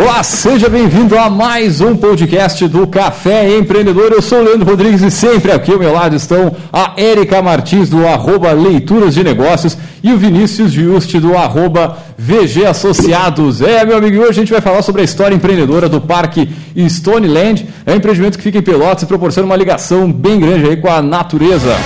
[0.00, 4.10] Olá, seja bem-vindo a mais um podcast do Café Empreendedor.
[4.10, 7.90] Eu sou o Leandro Rodrigues e sempre aqui ao meu lado estão a Érica Martins
[7.90, 13.60] do arroba Leituras de Negócios e o Vinícius Giusti do arroba VG Associados.
[13.60, 17.68] É, meu amigo, hoje a gente vai falar sobre a história empreendedora do Parque Stoneland.
[17.84, 20.90] É um empreendimento que fica em Pelotas e proporciona uma ligação bem grande aí com
[20.90, 21.76] a natureza.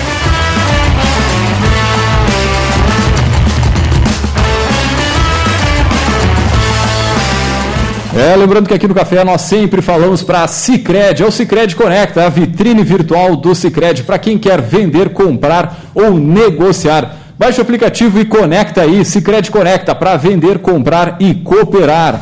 [8.17, 11.75] É, lembrando que aqui no Café nós sempre falamos para a Cicred, é o Cicred
[11.75, 17.17] Conecta, a vitrine virtual do Cicred para quem quer vender, comprar ou negociar.
[17.37, 22.21] Baixe o aplicativo e conecta aí, Cicred Conecta, para vender, comprar e cooperar.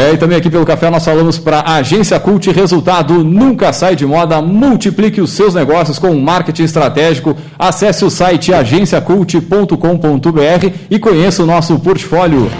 [0.00, 4.06] É, e também aqui pelo café nós falamos para Agência Cult, resultado nunca sai de
[4.06, 7.36] moda, multiplique os seus negócios com marketing estratégico.
[7.58, 12.50] Acesse o site agenciacult.com.br e conheça o nosso portfólio.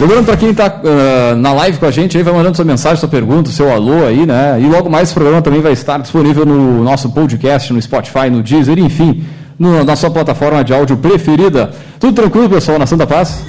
[0.00, 2.96] Lembrando para quem está uh, na live com a gente aí, vai mandando sua mensagem,
[2.98, 4.58] sua pergunta, seu alô aí, né?
[4.58, 8.42] E logo mais esse programa também vai estar disponível no nosso podcast, no Spotify, no
[8.42, 9.26] Deezer, enfim,
[9.58, 11.72] no, na sua plataforma de áudio preferida.
[11.98, 13.42] Tudo tranquilo, pessoal, na Santa Paz?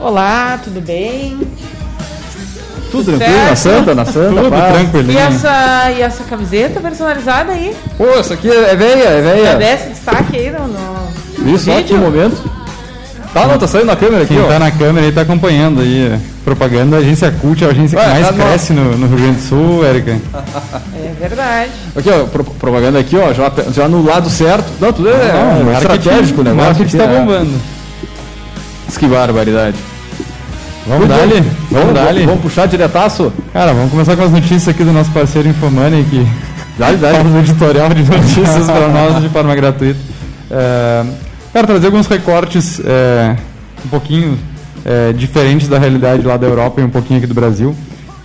[0.00, 1.38] Olá, tudo bem?
[2.90, 3.46] Tudo, tudo tranquilo, certo?
[3.46, 4.72] na Santa, na Santa, tudo paz.
[4.72, 5.12] tranquilo.
[5.12, 7.72] E essa, e essa camiseta personalizada aí?
[7.96, 9.44] Pô, essa aqui é velha, é velha.
[9.52, 12.55] Já desce destaque aí no, no Isso, no aqui no momento.
[13.32, 14.48] Tá, não, tá saindo na câmera aqui, Quem ó.
[14.48, 16.18] tá na câmera aí tá acompanhando aí.
[16.44, 19.18] Propaganda, a agência Cult é a agência Ué, que mais tá cresce no, no, Rio
[19.18, 20.16] Grande do Sul, Érica.
[20.94, 21.70] É verdade.
[21.96, 24.70] Aqui, ó, pro, propaganda aqui, ó, já, já no lado certo.
[24.80, 25.32] Não, tudo é,
[25.62, 26.52] não, é estratégico, né?
[26.52, 27.50] O marketing tá bombando.
[28.86, 29.76] Mas que barbaridade.
[30.86, 32.24] Vamos dar ali, vamos, dar ali.
[32.26, 33.32] Vamos puxar diretaço?
[33.52, 36.24] Cara, vamos começar com as notícias aqui do nosso parceiro Infomoney, que
[36.78, 37.14] dá, dá.
[37.14, 39.98] faz um editorial de notícias para nós de forma gratuita.
[40.48, 41.04] É,
[41.56, 43.34] Quero trazer alguns recortes é,
[43.82, 44.38] um pouquinho
[44.84, 47.74] é, diferentes da realidade lá da Europa e um pouquinho aqui do Brasil.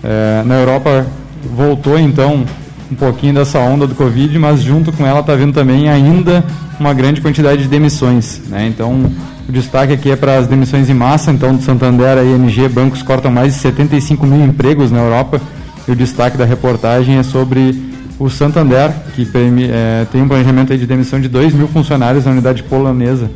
[0.03, 1.07] É, na Europa
[1.55, 2.43] voltou então
[2.91, 6.43] um pouquinho dessa onda do Covid, mas junto com ela está vindo também ainda
[6.77, 8.41] uma grande quantidade de demissões.
[8.49, 8.67] Né?
[8.67, 9.09] Então
[9.47, 13.31] o destaque aqui é para as demissões em massa, então do Santander ING, bancos cortam
[13.31, 15.39] mais de 75 mil empregos na Europa.
[15.87, 17.90] E o destaque da reportagem é sobre
[18.21, 19.27] o Santander, que
[19.71, 23.31] é, tem um planejamento de demissão de 2 mil funcionários na unidade polonesa,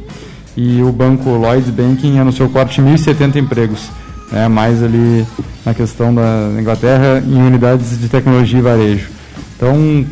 [0.56, 3.90] e o banco Lloyds Banking anunciou corte de 1.070 empregos,
[4.32, 5.26] né, mais ali
[5.66, 9.10] na questão da Inglaterra em unidades de tecnologia e varejo.
[9.56, 10.06] Então,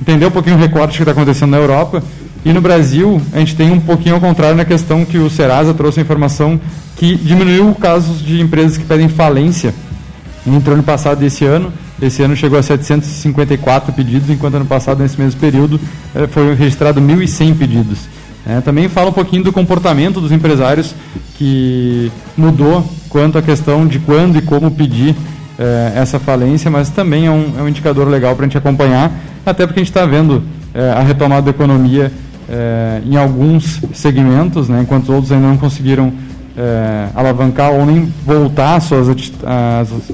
[0.00, 2.00] entender um pouquinho o recorte que está acontecendo na Europa.
[2.44, 5.74] E no Brasil, a gente tem um pouquinho ao contrário na questão que o Serasa
[5.74, 6.60] trouxe a informação
[6.94, 9.74] que diminuiu casos de empresas que pedem falência
[10.46, 14.66] entre o ano passado e esse ano esse ano chegou a 754 pedidos, enquanto ano
[14.66, 15.80] passado, nesse mesmo período,
[16.14, 17.98] eh, foi registrado 1.100 pedidos.
[18.46, 20.94] É, também fala um pouquinho do comportamento dos empresários
[21.36, 25.16] que mudou quanto à questão de quando e como pedir
[25.58, 29.10] é, essa falência, mas também é um, é um indicador legal para a gente acompanhar,
[29.44, 32.12] até porque a gente está vendo é, a retomada da economia
[33.04, 36.12] em alguns segmentos, né, enquanto outros ainda não conseguiram
[37.12, 39.32] alavancar ou nem voltar às suas,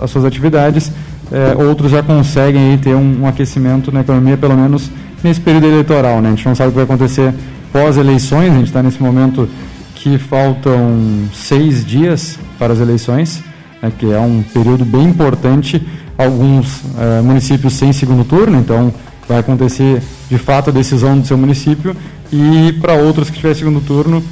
[0.08, 0.90] suas atividades
[1.32, 4.90] é, outros já conseguem aí, ter um, um, aquecimento na economia, pelo menos
[5.24, 6.20] nesse período eleitoral.
[6.20, 6.28] Né?
[6.28, 7.32] A gente não sabe o que vai acontecer
[7.72, 9.48] pós-eleições, a gente está nesse momento
[9.94, 13.42] que faltam seis dias para as eleições,
[13.80, 15.80] né, que é um período bem importante.
[16.18, 18.92] Alguns é, municípios sem segundo turno, então
[19.26, 21.96] vai acontecer de fato a decisão do seu município,
[22.30, 24.22] e para outros que tiver segundo turno,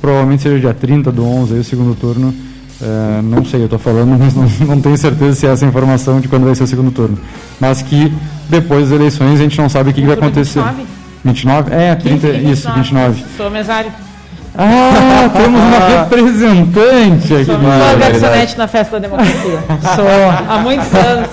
[0.00, 2.34] provavelmente seja dia 30 do 11, aí, o segundo turno
[2.80, 6.20] é, não sei, eu estou falando, mas não, não, tenho certeza se é essa informação
[6.20, 7.18] de quando vai ser o segundo turno.
[7.60, 8.12] Mas que
[8.48, 10.60] depois das eleições a gente não sabe o que, que vai acontecer.
[10.60, 10.86] 29?
[11.24, 11.74] 29?
[11.74, 12.52] É, 30, 29.
[12.52, 13.24] isso, 29.
[13.36, 13.90] Sou mesário.
[14.56, 17.44] Ah, temos uma representante aqui.
[17.44, 19.58] Sou uma garçonete na festa da democracia.
[19.94, 21.28] Sou há muitos anos.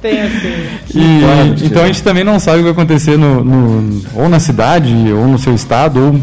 [0.00, 0.66] Tenho assim.
[0.94, 4.38] E, então a gente também não sabe o que vai acontecer no, no, ou na
[4.38, 6.20] cidade, ou no seu estado, ou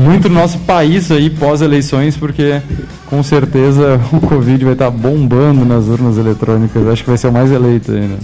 [0.00, 2.60] muito no nosso país aí pós-eleições, porque
[3.06, 6.86] com certeza o Covid vai estar bombando nas urnas eletrônicas.
[6.88, 8.16] Acho que vai ser o mais eleito ainda.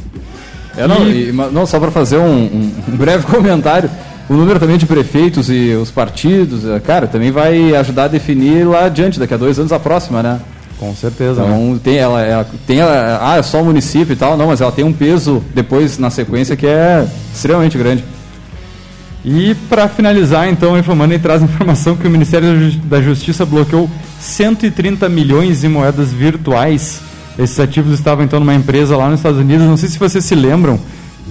[0.76, 1.28] É, não, e...
[1.28, 3.90] E, não só para fazer um, um, breve comentário.
[4.28, 8.66] o número também de prefeitos e os partidos, é, cara, também vai ajudar a definir
[8.66, 10.40] lá adiante, daqui a dois anos a próxima, né?
[10.78, 11.42] Com certeza.
[11.42, 11.80] Então né?
[11.82, 14.72] tem ela, ela tem ela, ah, é só o município e tal, não, mas ela
[14.72, 18.04] tem um peso depois na sequência que é extremamente grande.
[19.28, 23.90] E para finalizar, então, a Infomani traz informação que o Ministério da Justiça bloqueou
[24.20, 27.02] 130 milhões de moedas virtuais.
[27.36, 29.66] Esses ativos estavam então numa empresa lá nos Estados Unidos.
[29.66, 30.78] Não sei se vocês se lembram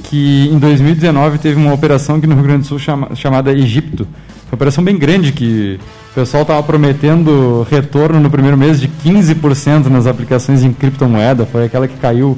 [0.03, 4.05] que em 2019 teve uma operação aqui no Rio Grande do Sul chama, chamada Egipto.
[4.51, 5.79] Uma operação bem grande que
[6.11, 11.45] o pessoal estava prometendo retorno no primeiro mês de 15% nas aplicações em criptomoeda.
[11.45, 12.37] Foi aquela que caiu,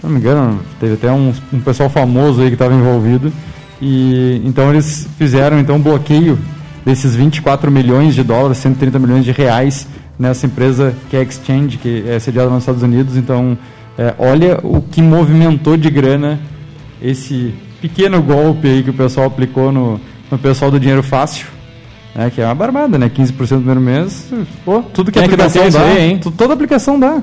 [0.00, 3.32] se não me engano, teve até um, um pessoal famoso aí que estava envolvido.
[3.84, 6.38] E então eles fizeram então um bloqueio
[6.84, 12.04] desses 24 milhões de dólares, 130 milhões de reais nessa empresa que é Exchange, que
[12.06, 13.16] é sediada nos Estados Unidos.
[13.16, 13.58] Então,
[13.98, 16.38] é, olha o que movimentou de grana
[17.02, 20.00] esse pequeno golpe aí que o pessoal aplicou no,
[20.30, 21.46] no pessoal do dinheiro fácil.
[22.14, 23.08] Né, que é uma barbada, né?
[23.08, 24.30] 15% no primeiro mês.
[24.64, 26.20] Pô, tudo que a é que dá aplicação dá, aí, hein?
[26.36, 27.20] toda aplicação dá.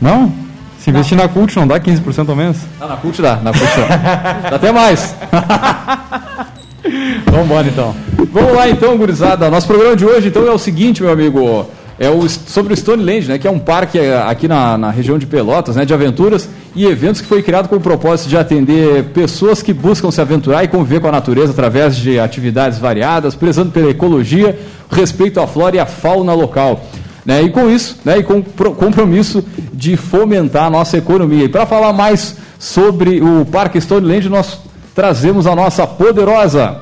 [0.00, 0.45] Não?
[0.86, 2.36] Se investir na Cult não dá 15% ao?
[2.80, 4.50] Ah, na CUT dá, na CUT dá.
[4.50, 5.16] dá até mais.
[7.26, 7.92] Vamos embora então.
[8.32, 9.50] Vamos lá então, gurizada.
[9.50, 11.68] Nosso programa de hoje então é o seguinte, meu amigo.
[11.98, 14.92] É o, sobre o Stone Land, né, que é um parque eh, aqui na, na
[14.92, 18.36] região de Pelotas, né, de aventuras e eventos que foi criado com o propósito de
[18.36, 23.34] atender pessoas que buscam se aventurar e conviver com a natureza através de atividades variadas,
[23.34, 24.56] prezando pela ecologia,
[24.88, 26.80] respeito à flora e à fauna local.
[27.26, 31.44] Né, e com isso, né, e com o pro- compromisso de fomentar a nossa economia.
[31.44, 34.60] E para falar mais sobre o Parque Stone Land, nós
[34.94, 36.76] trazemos a nossa poderosa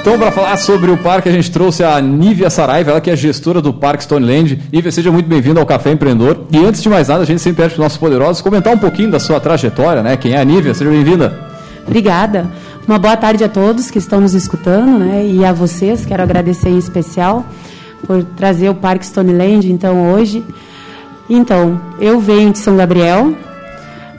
[0.00, 3.16] Então, para falar sobre o parque, a gente trouxe a Nívia Saraiva, ela que é
[3.16, 4.58] gestora do Parque Stoneland.
[4.70, 6.40] Nívia, seja muito bem-vinda ao Café Empreendedor.
[6.52, 8.76] E antes de mais nada, a gente sempre pede para os nossos poderosos comentar um
[8.78, 10.14] pouquinho da sua trajetória, né?
[10.18, 10.74] Quem é a Nívia?
[10.74, 11.32] Seja bem-vinda.
[11.86, 12.50] Obrigada.
[12.86, 15.26] Uma boa tarde a todos que estão nos escutando, né?
[15.26, 17.42] E a vocês, quero agradecer em especial
[18.06, 20.44] por trazer o Parque Stoneland, então, hoje.
[21.28, 23.34] Então, eu venho de São Gabriel.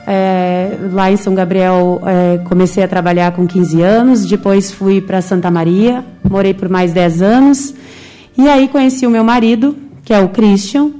[0.04, 4.26] É, lá em São Gabriel, é, comecei a trabalhar com 15 anos.
[4.26, 7.72] Depois fui para Santa Maria, morei por mais 10 anos.
[8.36, 10.90] E aí conheci o meu marido, que é o Christian.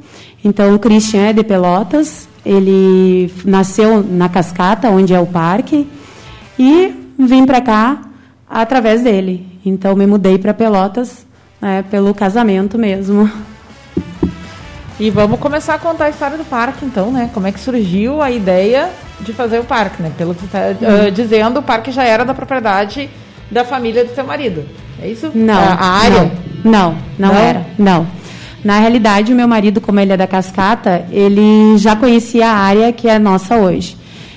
[0.44, 2.28] Então, o Christian é de Pelotas.
[2.44, 5.84] Ele nasceu na Cascata, onde é o parque.
[6.56, 8.02] E vim para cá
[8.48, 9.46] através dele.
[9.64, 11.26] Então, me mudei para Pelotas
[11.60, 13.30] né, pelo casamento mesmo.
[14.98, 17.28] E vamos começar a contar a história do parque, então, né?
[17.34, 18.88] Como é que surgiu a ideia
[19.20, 20.10] de fazer o parque, né?
[20.16, 20.72] Pelo que está
[21.12, 23.10] dizendo, o parque já era da propriedade
[23.50, 24.64] da família do seu marido.
[25.00, 25.30] É isso?
[25.34, 25.54] Não.
[25.54, 26.32] A, a área?
[26.64, 27.40] Não, não, não, Não?
[27.40, 27.66] era.
[27.78, 28.06] Não.
[28.64, 32.92] Na realidade, o meu marido, como ele é da Cascata, ele já conhecia a área
[32.92, 33.96] que é nossa hoje.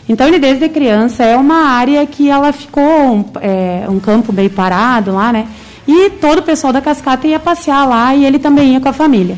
[0.10, 4.50] Então, ele desde criança é uma área que ela ficou um, é, um campo meio
[4.50, 5.48] parado lá, né?
[5.88, 8.94] E todo o pessoal da Cascata ia passear lá e ele também ia com a
[8.94, 9.38] família.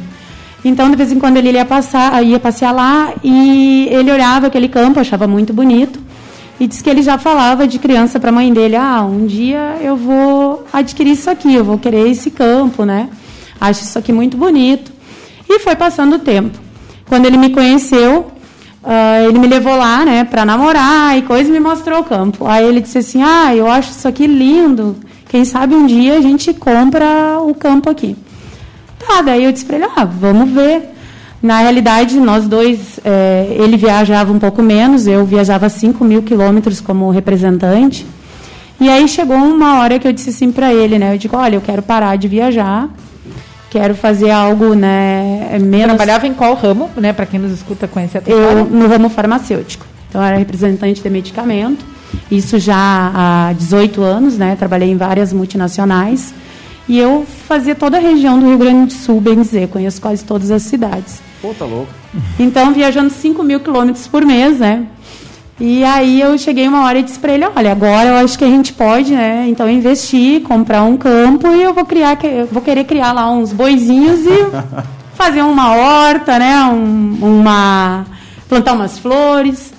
[0.64, 4.70] Então, de vez em quando ele ia, passar, ia passear lá e ele olhava aquele
[4.70, 6.00] campo, achava muito bonito.
[6.58, 9.78] E disse que ele já falava de criança para a mãe dele: ah, um dia
[9.82, 13.10] eu vou adquirir isso aqui, eu vou querer esse campo, né?
[13.60, 14.92] Acho isso aqui muito bonito.
[15.50, 16.58] E foi passando o tempo.
[17.10, 18.31] Quando ele me conheceu,
[18.84, 22.46] ah, ele me levou lá, né, para namorar e coisa, e me mostrou o campo.
[22.48, 24.96] Aí ele disse assim: ah, eu acho isso aqui lindo.
[25.30, 28.18] Quem sabe um dia a gente compra o campo aqui.
[29.00, 30.90] Tá, daí eu disse para ele, ah, vamos ver.
[31.42, 36.80] Na realidade, nós dois, eh, ele viajava um pouco menos, eu viajava 5 mil quilômetros
[36.80, 38.06] como representante.
[38.80, 41.14] E aí chegou uma hora que eu disse assim para ele, né?
[41.14, 42.90] Eu digo, olha, eu quero parar de viajar,
[43.72, 45.96] quero fazer algo, né, menos...
[45.96, 47.14] Trabalhava em qual ramo, né?
[47.14, 49.86] Para quem nos escuta conhecer a tua Eu no ramo farmacêutico.
[50.10, 51.84] Então, eu era representante de medicamento.
[52.30, 54.58] Isso já há 18 anos, né?
[54.58, 56.34] Trabalhei em várias multinacionais.
[56.90, 59.70] E eu fazia toda a região do Rio Grande do Sul, bem dizer.
[59.70, 61.22] Conheço quase todas as cidades.
[61.42, 61.94] Pô, tá louco.
[62.38, 64.86] Então, viajando 5 mil quilômetros por mês, né?
[65.64, 68.44] E aí eu cheguei uma hora e disse para ele, olha, agora eu acho que
[68.44, 69.46] a gente pode, né?
[69.48, 73.54] Então investir, comprar um campo e eu vou criar, eu vou querer criar lá uns
[73.54, 74.46] boizinhos e
[75.14, 76.64] fazer uma horta, né?
[76.66, 78.06] Um- uma
[78.50, 79.72] plantar umas flores.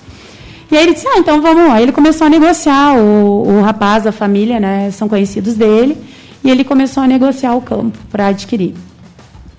[0.71, 1.81] E aí ele disse, ah, então vamos lá.
[1.81, 4.89] Ele começou a negociar, o, o rapaz, a família, né?
[4.89, 5.97] São conhecidos dele.
[6.45, 8.73] E ele começou a negociar o campo para adquirir.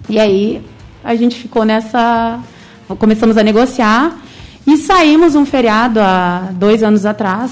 [0.09, 0.63] E aí
[1.05, 2.41] a gente ficou nessa.
[2.99, 4.24] Começamos a negociar
[4.67, 7.51] e saímos um feriado há dois anos atrás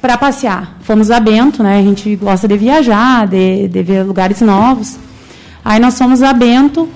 [0.00, 0.78] para passear.
[0.82, 1.78] Fomos a Bento, né?
[1.78, 4.98] A gente gosta de viajar, de, de ver lugares novos.
[5.64, 6.88] Aí nós fomos a Bento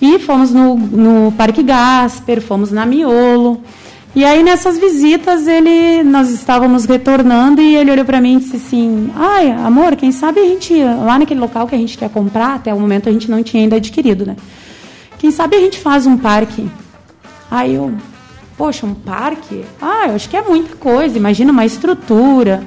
[0.00, 3.62] E fomos no, no Parque Gasper, fomos na Miolo.
[4.14, 8.56] E aí nessas visitas ele, nós estávamos retornando e ele olhou para mim e disse
[8.56, 12.54] assim: "Ai, amor, quem sabe a gente lá naquele local que a gente quer comprar,
[12.54, 14.36] até o momento a gente não tinha ainda adquirido, né?
[15.18, 16.68] Quem sabe a gente faz um parque?"
[17.50, 17.92] Aí eu,
[18.60, 19.64] poxa, um parque?
[19.80, 21.16] Ah, eu acho que é muita coisa.
[21.16, 22.62] Imagina uma estrutura,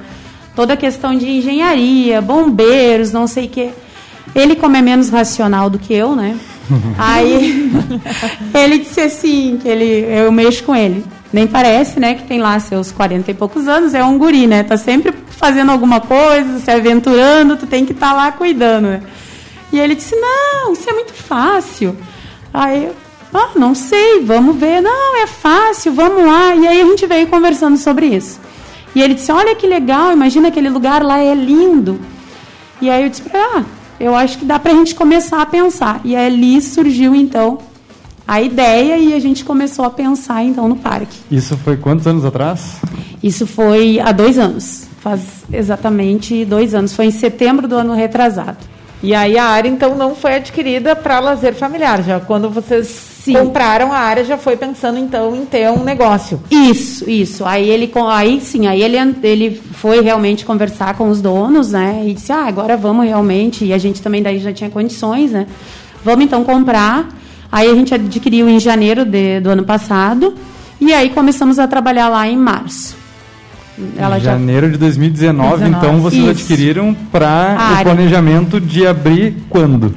[0.56, 3.70] toda a questão de engenharia, bombeiros, não sei o quê.
[4.34, 6.36] Ele, como é menos racional do que eu, né?
[6.98, 7.70] Aí
[8.52, 11.04] ele disse assim, que ele, eu mexo com ele.
[11.32, 14.64] Nem parece, né, que tem lá seus 40 e poucos anos, é um guri, né?
[14.64, 19.00] Tá sempre fazendo alguma coisa, se aventurando, tu tem que estar tá lá cuidando, né?
[19.72, 21.96] E ele disse: "Não, isso é muito fácil".
[22.52, 22.88] Aí
[23.34, 24.80] ah, não sei, vamos ver.
[24.80, 26.54] Não, é fácil, vamos lá.
[26.54, 28.40] E aí a gente veio conversando sobre isso.
[28.94, 32.00] E ele disse: Olha que legal, imagina aquele lugar lá, é lindo.
[32.80, 33.64] E aí eu disse: Ah,
[33.98, 36.00] eu acho que dá para a gente começar a pensar.
[36.04, 37.58] E ali surgiu então
[38.26, 41.18] a ideia e a gente começou a pensar então no parque.
[41.30, 42.76] Isso foi quantos anos atrás?
[43.22, 44.86] Isso foi há dois anos.
[45.00, 45.20] Faz
[45.52, 46.94] exatamente dois anos.
[46.94, 48.58] Foi em setembro do ano retrasado.
[49.02, 52.02] E aí a área então não foi adquirida para lazer familiar.
[52.02, 53.32] Já quando vocês Sim.
[53.32, 56.38] compraram a área, já foi pensando então em ter um negócio.
[56.50, 57.42] Isso, isso.
[57.46, 62.04] Aí ele, aí sim, aí ele, ele foi realmente conversar com os donos, né?
[62.06, 63.64] E disse, ah, agora vamos realmente.
[63.64, 65.46] E a gente também daí já tinha condições, né?
[66.04, 67.08] Vamos então comprar.
[67.50, 70.34] Aí a gente adquiriu em janeiro de, do ano passado.
[70.78, 72.94] E aí começamos a trabalhar lá em março.
[73.96, 74.72] Ela janeiro já...
[74.72, 75.76] de 2019, 19.
[75.76, 76.30] então vocês Isso.
[76.30, 79.94] adquiriram para o planejamento de abrir quando?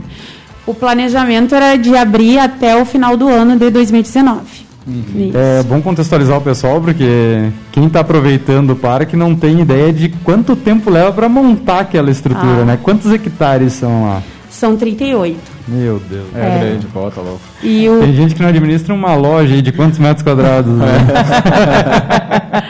[0.67, 4.67] O planejamento era de abrir até o final do ano de 2019.
[4.85, 5.31] Uhum.
[5.33, 10.09] É bom contextualizar o pessoal, porque quem está aproveitando o parque não tem ideia de
[10.23, 12.65] quanto tempo leva para montar aquela estrutura, ah.
[12.65, 12.79] né?
[12.83, 14.21] Quantos hectares são lá?
[14.49, 15.37] São 38.
[15.67, 16.27] Meu Deus.
[16.35, 16.59] É, é.
[16.59, 17.41] grande, bota louco.
[17.63, 17.99] E o...
[17.99, 20.87] Tem gente que não administra uma loja aí de quantos metros quadrados, né?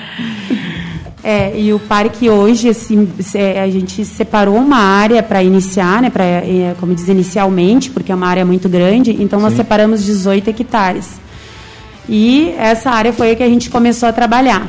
[1.30, 3.06] É, e o parque hoje, assim,
[3.62, 8.16] a gente separou uma área para iniciar, né, pra, é, como diz inicialmente, porque é
[8.16, 9.46] uma área muito grande, então Sim.
[9.46, 11.20] nós separamos 18 hectares.
[12.08, 14.66] E essa área foi a que a gente começou a trabalhar.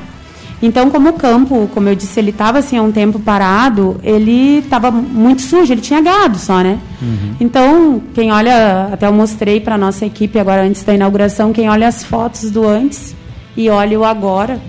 [0.61, 4.59] Então, como o campo, como eu disse, ele estava assim há um tempo parado, ele
[4.59, 6.81] estava muito sujo, ele tinha gado só, né?
[7.01, 7.37] Uhum.
[7.39, 11.71] Então, quem olha, até eu mostrei para a nossa equipe agora antes da inauguração, quem
[11.71, 13.15] olha as fotos do antes
[13.57, 14.61] e olha o agora,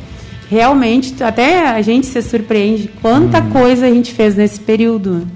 [0.49, 3.49] realmente, até a gente se surpreende quanta hum.
[3.51, 5.27] coisa a gente fez nesse período.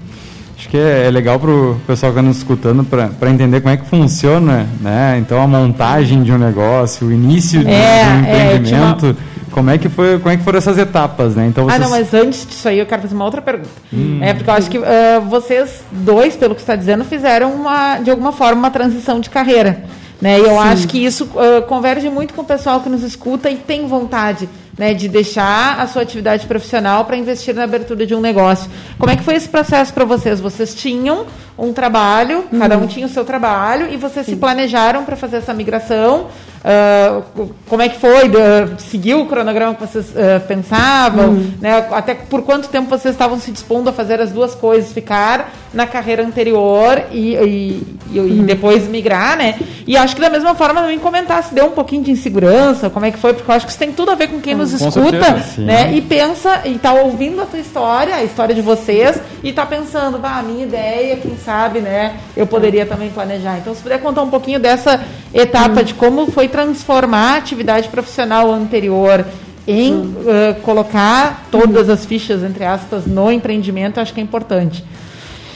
[0.58, 3.74] Acho que é, é legal para o pessoal que está nos escutando para entender como
[3.74, 5.18] é que funciona, né?
[5.18, 9.06] Então a montagem de um negócio, o início de, é, um é, empreendimento.
[9.30, 11.46] É, como é que foi, como é que foram essas etapas, né?
[11.46, 11.80] Então vocês...
[11.80, 13.70] Ah, não, mas antes disso aí eu quero fazer uma outra pergunta.
[13.92, 14.18] Hum.
[14.20, 14.82] É porque eu acho que uh,
[15.28, 19.84] vocês dois, pelo que está dizendo, fizeram uma, de alguma forma uma transição de carreira.
[20.20, 20.38] Né?
[20.38, 20.58] E eu Sim.
[20.58, 24.48] acho que isso uh, converge muito com o pessoal que nos escuta e tem vontade
[24.76, 28.70] né, de deixar a sua atividade profissional para investir na abertura de um negócio.
[28.98, 30.40] Como é que foi esse processo para vocês?
[30.40, 31.26] Vocês tinham
[31.58, 32.58] um trabalho, uhum.
[32.58, 34.32] cada um tinha o seu trabalho e vocês Sim.
[34.32, 36.26] se planejaram para fazer essa migração
[36.64, 38.26] Uh, como é que foi?
[38.26, 41.28] Uh, seguiu o cronograma que vocês uh, pensavam?
[41.28, 41.52] Uhum.
[41.60, 41.86] Né?
[41.92, 44.90] Até por quanto tempo vocês estavam se dispondo a fazer as duas coisas?
[44.90, 48.26] Ficar na carreira anterior e, e, e, uhum.
[48.26, 49.58] e, depois migrar, né?
[49.86, 53.04] E acho que da mesma forma também comentar se deu um pouquinho de insegurança, como
[53.04, 54.70] é que foi, porque eu acho que isso tem tudo a ver com quem nos
[54.70, 55.92] com escuta, certeza, né?
[55.92, 60.18] E pensa, e está ouvindo a tua história, a história de vocês, e está pensando,
[60.22, 62.16] ah, a minha ideia, quem sabe, né?
[62.36, 63.58] Eu poderia também planejar.
[63.58, 65.84] Então, se puder contar um pouquinho dessa etapa uhum.
[65.84, 69.24] de como foi transformar a atividade profissional anterior
[69.66, 74.84] em uh, colocar todas as fichas, entre aspas, no empreendimento, acho que é importante.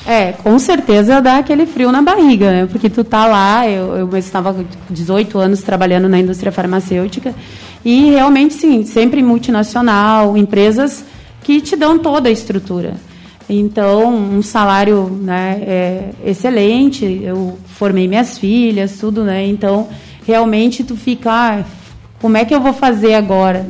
[0.06, 2.68] É, com certeza dá aquele frio na barriga, né?
[2.70, 7.34] Porque tu tá lá, eu, eu estava com 18 anos trabalhando na indústria farmacêutica
[7.84, 11.04] e realmente sim, sempre multinacional, empresas
[11.42, 12.94] que te dão toda a estrutura.
[13.48, 19.46] Então, um salário né, é excelente, eu formei minhas filhas, tudo, né?
[19.46, 19.88] Então,
[20.26, 21.64] realmente tu fica, ah,
[22.20, 23.66] como é que eu vou fazer agora?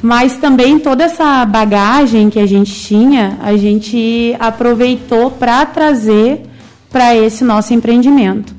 [0.00, 6.42] Mas também toda essa bagagem que a gente tinha, a gente aproveitou para trazer
[6.88, 8.54] para esse nosso empreendimento.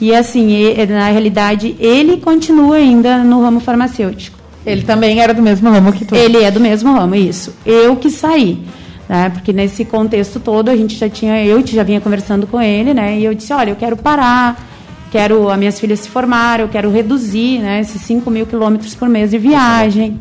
[0.00, 4.38] E assim, na realidade, ele continua ainda no ramo farmacêutico.
[4.64, 6.14] Ele também era do mesmo ramo que tu?
[6.14, 7.54] Ele é do mesmo ramo, isso.
[7.64, 8.58] Eu que saí.
[9.08, 9.30] Né?
[9.30, 13.18] Porque nesse contexto todo a gente já tinha, eu já vinha conversando com ele, né?
[13.18, 14.56] E eu disse, olha, eu quero parar,
[15.10, 19.08] quero as minhas filhas se formaram, eu quero reduzir né, esses 5 mil quilômetros por
[19.08, 20.18] mês de viagem.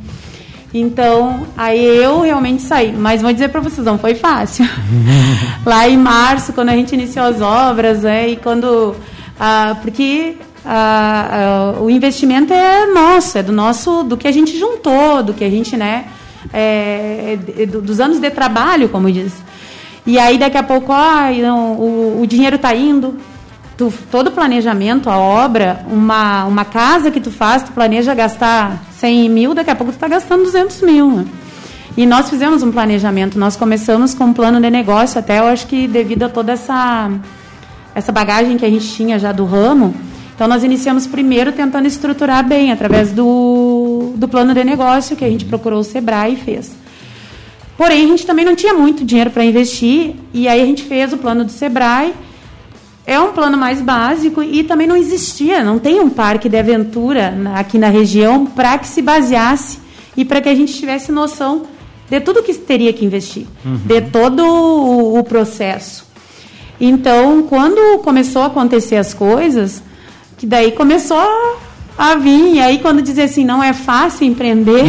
[0.73, 2.91] Então, aí eu realmente saí.
[2.91, 4.67] Mas vou dizer para vocês, não foi fácil.
[5.65, 8.95] Lá em março, quando a gente iniciou as obras, né, e quando...
[9.39, 14.57] Ah, porque ah, ah, o investimento é nosso, é do nosso, do que a gente
[14.57, 16.05] juntou, do que a gente, né,
[16.53, 19.33] é, é do, dos anos de trabalho, como diz.
[20.05, 20.93] E aí daqui a pouco,
[21.41, 23.17] não, o, o dinheiro está indo,
[23.75, 29.29] tu, todo planejamento, a obra, uma, uma casa que tu faz, tu planeja gastar 100
[29.29, 31.11] mil, daqui a pouco tu está gastando 200 mil.
[31.11, 31.25] Né?
[31.97, 35.65] E nós fizemos um planejamento, nós começamos com um plano de negócio, até eu acho
[35.67, 37.09] que devido a toda essa,
[37.93, 39.95] essa bagagem que a gente tinha já do ramo,
[40.35, 45.29] então nós iniciamos primeiro tentando estruturar bem, através do, do plano de negócio que a
[45.29, 46.75] gente procurou o Sebrae e fez.
[47.77, 51.13] Porém, a gente também não tinha muito dinheiro para investir, e aí a gente fez
[51.13, 52.13] o plano do Sebrae,
[53.07, 57.33] é um plano mais básico e também não existia, não tem um parque de aventura
[57.55, 59.79] aqui na região para que se baseasse
[60.17, 61.63] e para que a gente tivesse noção
[62.09, 63.77] de tudo que teria que investir, uhum.
[63.77, 66.05] de todo o, o, processo.
[66.79, 69.81] Então, quando começou a acontecer as coisas,
[70.37, 71.57] que daí começou
[71.97, 74.83] a vir, e aí quando dizia assim, não é fácil empreender,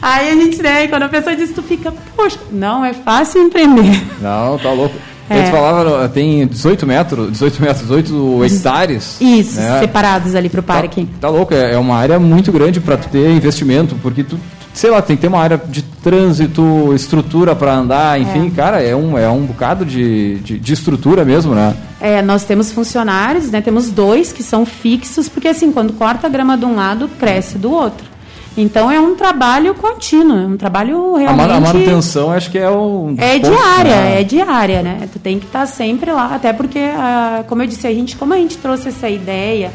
[0.00, 4.02] aí a gente, né, quando a pessoa diz, tu fica, poxa, não é fácil empreender.
[4.20, 4.96] Não, tá louco.
[5.30, 5.38] É.
[5.38, 9.16] Eles falavam, tem 18 metros, 18 metros, 18 hectares.
[9.20, 9.80] Isso, né?
[9.80, 11.04] separados ali para o parque.
[11.04, 14.38] Tá, tá louco, é, é uma área muito grande para ter investimento, porque tu,
[14.72, 18.50] sei lá, tem que ter uma área de trânsito, estrutura para andar, enfim, é.
[18.50, 21.74] cara, é um, é um bocado de, de, de, estrutura mesmo, né?
[22.00, 23.60] É, nós temos funcionários, né?
[23.60, 27.58] Temos dois que são fixos, porque assim, quando corta a grama de um lado, cresce
[27.58, 28.12] do outro.
[28.56, 31.50] Então é um trabalho contínuo, é um trabalho realmente.
[31.50, 33.14] A manutenção acho que é o.
[33.16, 34.20] É diária, né?
[34.20, 35.08] é diária, né?
[35.10, 38.34] Tu tem que estar sempre lá, até porque, ah, como eu disse, a gente, como
[38.34, 39.72] a gente trouxe essa ideia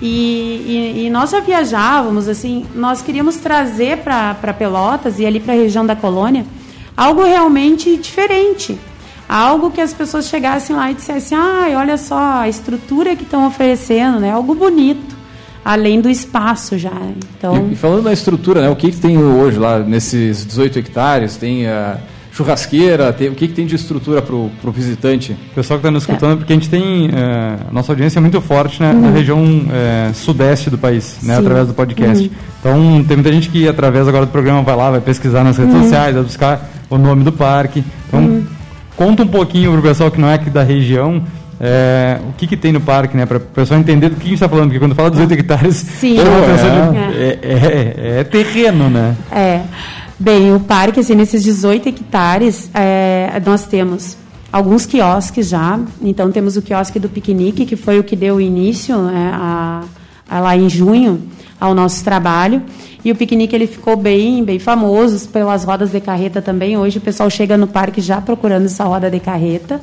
[0.00, 5.54] e, e, e nós já viajávamos, assim, nós queríamos trazer para Pelotas e ali para
[5.54, 6.44] a região da colônia
[6.96, 8.78] algo realmente diferente.
[9.28, 13.46] Algo que as pessoas chegassem lá e dissessem, ai, olha só a estrutura que estão
[13.46, 14.32] oferecendo, né?
[14.32, 15.18] Algo bonito
[15.64, 16.94] além do espaço já.
[17.36, 17.68] Então...
[17.68, 21.36] E, e falando da estrutura, né, o que, que tem hoje lá nesses 18 hectares?
[21.36, 21.98] Tem a
[22.38, 25.32] churrasqueira, tem, o que, que tem de estrutura para o visitante?
[25.32, 26.36] O pessoal que está nos escutando, é.
[26.36, 29.00] porque a gente tem, é, nossa audiência é muito forte né, uhum.
[29.00, 32.24] na região é, sudeste do país, né, através do podcast.
[32.24, 32.30] Uhum.
[32.60, 35.74] Então, tem muita gente que através agora do programa vai lá, vai pesquisar nas redes
[35.74, 35.82] uhum.
[35.82, 37.82] sociais, vai buscar o nome do parque.
[38.06, 38.46] Então, uhum.
[38.96, 41.24] conta um pouquinho para o pessoal que não é aqui da região,
[41.60, 43.26] é, o que, que tem no parque, né?
[43.26, 45.76] Para o pessoal entender do que a gente está falando, porque quando fala 18 hectares,
[45.76, 46.18] Sim.
[46.20, 49.16] É, é, é, é, terreno, né?
[49.32, 49.62] É.
[50.20, 54.16] Bem, o parque, assim, nesses 18 hectares, é, nós temos
[54.52, 55.78] alguns quiosques já.
[56.02, 59.84] Então, temos o quiosque do piquenique, que foi o que deu início né, a,
[60.28, 61.22] a lá em junho
[61.60, 62.62] ao nosso trabalho.
[63.04, 66.76] E o piquenique ele ficou bem, bem famoso pelas rodas de carreta também.
[66.76, 69.80] Hoje o pessoal chega no parque já procurando essa roda de carreta.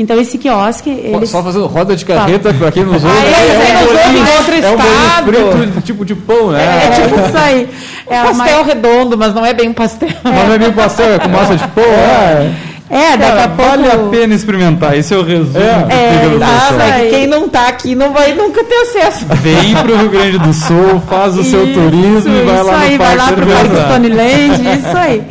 [0.00, 0.88] Então esse quiosque.
[0.88, 1.28] Eles...
[1.28, 3.06] Só fazendo roda de carreta, para quem nos ouve.
[3.06, 6.62] Ah, é, é, um bolinho, é um bolinho frito, tipo de pão, né?
[6.62, 7.68] É, é tipo isso aí.
[8.08, 10.08] É um pastel redondo, mas não é bem um pastel.
[10.24, 12.50] Mas não é bem um pastel, é com massa de pão, é.
[12.88, 13.70] É, daqui Cara, a pouco...
[13.70, 15.58] Vale a pena experimentar, esse é o resumo.
[15.58, 19.26] É, é ah, quem não está aqui não vai nunca ter acesso.
[19.42, 22.80] Vem para o Rio Grande do Sul, faz o isso, seu turismo e vai lá
[22.80, 25.22] aí, no Parque Vai lá para o Parque Stoneland, isso aí.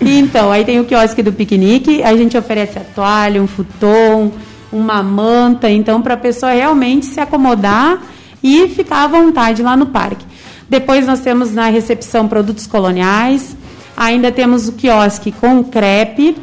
[0.00, 4.30] Então, aí tem o quiosque do piquenique, a gente oferece a toalha, um futon,
[4.72, 8.02] uma manta, então para a pessoa realmente se acomodar
[8.42, 10.24] e ficar à vontade lá no parque.
[10.68, 13.56] Depois nós temos na recepção produtos coloniais,
[13.96, 16.36] ainda temos o quiosque com crepe,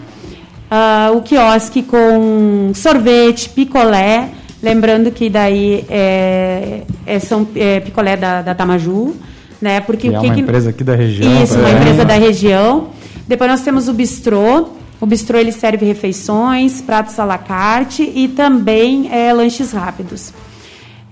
[0.71, 4.29] uh, o quiosque com sorvete, picolé,
[4.61, 9.13] lembrando que daí é, é são é, picolé da, da Tamaju,
[9.61, 9.81] né?
[9.81, 11.43] Porque que é uma que, empresa aqui da região.
[11.43, 11.73] Isso, uma é.
[11.73, 12.87] empresa da região.
[13.27, 18.27] Depois nós temos o bistrô, o bistrô ele serve refeições, pratos à la carte e
[18.27, 20.33] também é, lanches rápidos.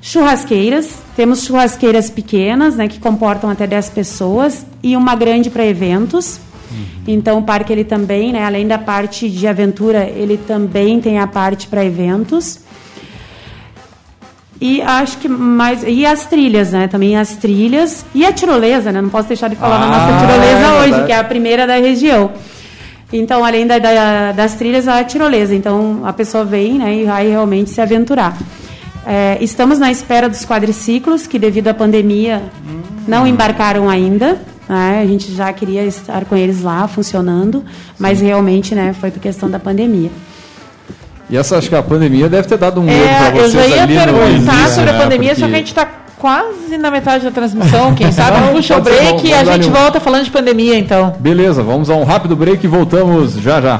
[0.02, 6.40] Churrasqueiras, temos churrasqueiras pequenas, né, que comportam até 10 pessoas, e uma grande para eventos.
[6.72, 6.86] Uhum.
[7.08, 11.28] Então o parque ele também, né, além da parte de aventura, ele também tem a
[11.28, 12.60] parte para eventos.
[14.62, 15.84] E acho que mais.
[15.84, 16.88] E as trilhas, né?
[16.88, 18.06] Também as trilhas.
[18.14, 19.02] E a tirolesa, né?
[19.02, 21.66] Não posso deixar de falar ah, da nossa tirolesa é hoje, que é a primeira
[21.66, 22.32] da região.
[23.12, 25.56] Então, além da, da, das trilhas, a tirolesa.
[25.56, 28.38] Então, a pessoa vem né, e vai realmente se aventurar.
[29.04, 32.82] É, estamos na espera dos quadriciclos, que devido à pandemia hum.
[33.08, 34.40] não embarcaram ainda.
[34.70, 35.02] Né?
[35.02, 37.66] A gente já queria estar com eles lá, funcionando,
[37.98, 38.28] mas Sim.
[38.28, 40.12] realmente né, foi por questão da pandemia.
[41.32, 43.86] E essa, acho que a pandemia deve ter dado um é, para vocês Eu já
[43.86, 45.00] ia perguntar sobre a né?
[45.00, 45.42] pandemia, Porque...
[45.42, 47.96] só que a gente está quase na metade da transmissão.
[47.96, 49.72] Quem sabe puxa o break e a gente um...
[49.72, 51.16] volta falando de pandemia, então.
[51.18, 53.80] Beleza, vamos a um rápido break e voltamos já já.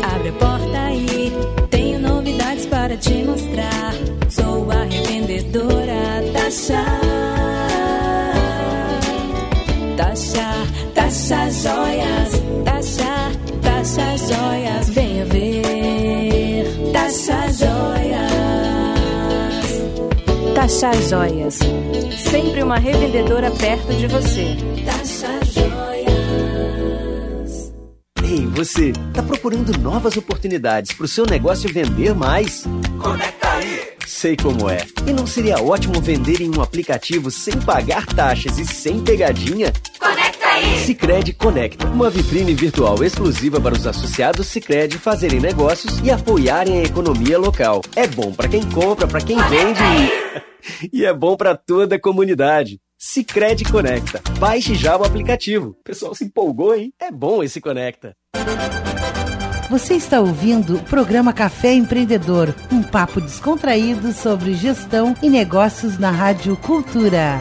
[0.00, 1.32] Abre a porta aí,
[1.70, 3.94] tenho novidades para te mostrar.
[4.28, 6.84] Sou a revendedora Tasha.
[9.96, 10.50] Tasha,
[10.94, 12.42] Tasha Joias.
[12.64, 14.90] Tasha, Tasha Joias.
[14.90, 16.92] Venha ver.
[16.92, 18.38] Tasha Joias.
[20.54, 21.58] Tasha Joias.
[22.30, 24.56] Sempre uma revendedora perto de você.
[24.86, 25.57] Tasha Joias.
[28.58, 32.64] Você, tá procurando novas oportunidades para o seu negócio vender mais?
[33.00, 33.92] Conecta aí!
[34.04, 34.78] Sei como é.
[35.06, 39.72] E não seria ótimo vender em um aplicativo sem pagar taxas e sem pegadinha?
[40.00, 40.80] Conecta aí!
[40.80, 46.82] Sicredi Conecta, uma vitrine virtual exclusiva para os associados Sicredi fazerem negócios e apoiarem a
[46.82, 47.80] economia local.
[47.94, 49.82] É bom para quem compra, para quem vende
[50.82, 50.88] e...
[50.92, 52.80] e é bom para toda a comunidade.
[53.00, 54.20] Sicredi Conecta.
[54.40, 55.68] Baixe já o aplicativo.
[55.68, 56.92] O pessoal se empolgou, hein?
[56.98, 58.12] É bom esse Conecta.
[59.70, 66.10] Você está ouvindo o programa Café Empreendedor, um papo descontraído sobre gestão e negócios na
[66.10, 67.38] Rádio Cultura.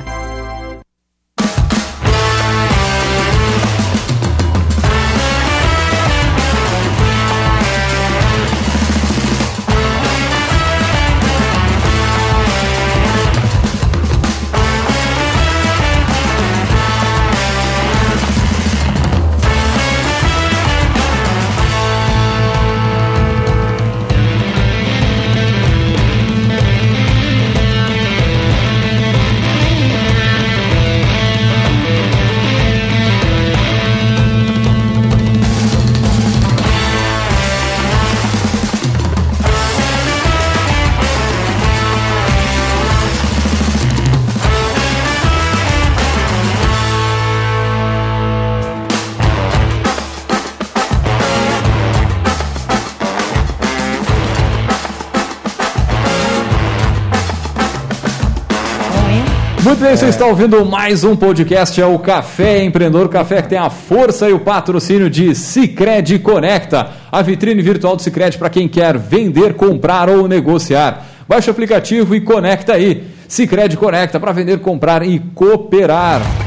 [59.78, 63.60] Muito bem, você está ouvindo mais um podcast, é o Café Empreendedor, café que tem
[63.60, 68.68] a força e o patrocínio de Cicred Conecta, a vitrine virtual do Cicred para quem
[68.68, 71.06] quer vender, comprar ou negociar.
[71.28, 73.04] Baixe o aplicativo e conecta aí.
[73.28, 76.47] Cicred Conecta para vender, comprar e cooperar.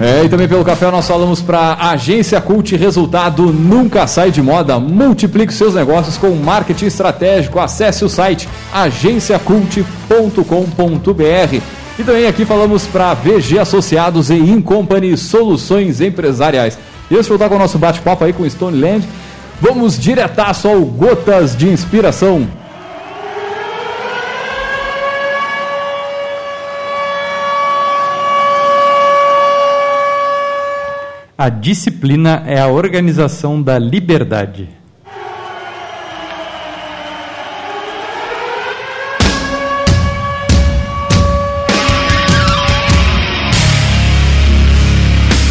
[0.00, 4.78] É, e também pelo café nós falamos para Agência Cult, resultado nunca sai de moda.
[4.78, 7.58] Multiplique seus negócios com marketing estratégico.
[7.58, 11.62] Acesse o site agenciacult.com.br.
[11.98, 16.78] E também aqui falamos para VG Associados e Incompany Soluções Empresariais.
[17.10, 19.04] E de voltar com o nosso bate-papo aí com Stone Land,
[19.60, 22.46] vamos diretaço ao Gotas de Inspiração.
[31.40, 34.68] A disciplina é a organização da liberdade.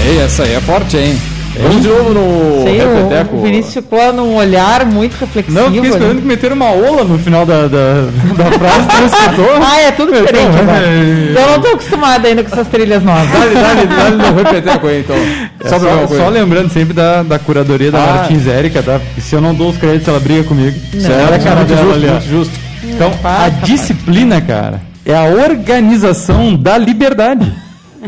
[0.06, 1.37] Ei, essa aí é forte, hein?
[1.62, 3.36] Vamos de novo no Sei, repeteco.
[3.36, 5.58] o Vinícius ficou num olhar muito reflexivo.
[5.58, 5.90] Não, fiquei ali.
[5.90, 7.94] esperando que meteram uma ola no final da, da,
[8.38, 9.48] da frase, não escutou?
[9.68, 10.86] Ah, é tudo diferente Então, agora.
[10.86, 13.28] é- Eu não tô acostumada ainda com essas trilhas novas.
[13.32, 15.16] Dale, dale, dale no repeteco aí, então.
[15.64, 18.14] É Só só, só lembrando sempre da, da curadoria da Ah.
[18.18, 19.02] Martins Érica, tá?
[19.20, 20.78] Se eu não dou os créditos, ela briga comigo.
[20.94, 22.54] Olha a cara muito justo, ali, muito justo.
[22.84, 27.52] Então, a disciplina, cara, é a organização da liberdade.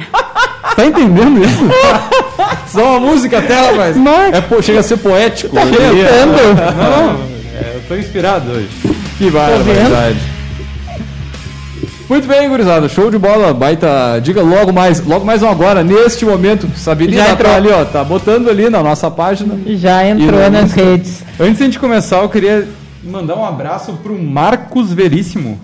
[0.76, 1.60] tá entendendo isso?
[2.68, 3.98] Só uma música até, rapaz.
[3.98, 5.56] Mas- É, pô, chega a ser poético.
[5.56, 7.20] Não, não,
[7.56, 8.70] é, eu tô inspirado hoje.
[9.18, 10.20] Que barbaridade.
[12.08, 12.90] Muito bem, gurizada.
[12.90, 13.54] Show de bola.
[13.54, 14.20] Baita.
[14.24, 15.00] Diga logo mais.
[15.06, 16.68] Logo mais um agora, neste momento.
[16.76, 17.54] Sabirina Já tá entrou.
[17.54, 17.86] ali, ó.
[17.86, 19.56] Tá botando ali na nossa página.
[19.78, 21.24] Já entrou nas redes.
[21.40, 22.68] Antes de a gente começar, eu queria
[23.04, 25.60] mandar um abraço pro Marcos Veríssimo.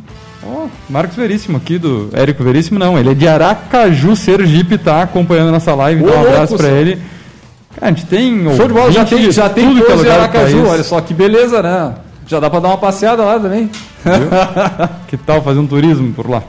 [0.45, 5.51] Ó, Marcos Veríssimo aqui do Érico Veríssimo, não, ele é de Aracaju, Sergipe, tá acompanhando
[5.51, 6.79] nossa live, Ô, então um abraço pra senhor.
[6.79, 7.01] ele.
[7.75, 8.55] Cara, a gente tem.
[8.55, 8.91] Show de bola.
[8.91, 10.67] Já tem, já tem tudo é em do Aracaju.
[10.67, 11.95] Olha só que beleza, né?
[12.27, 13.69] Já dá pra dar uma passeada lá também.
[15.07, 16.43] Que tal fazer um turismo por lá?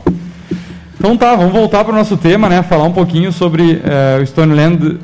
[0.99, 2.63] Então tá, vamos voltar para o nosso tema, né?
[2.63, 4.99] Falar um pouquinho sobre é, o Stoneland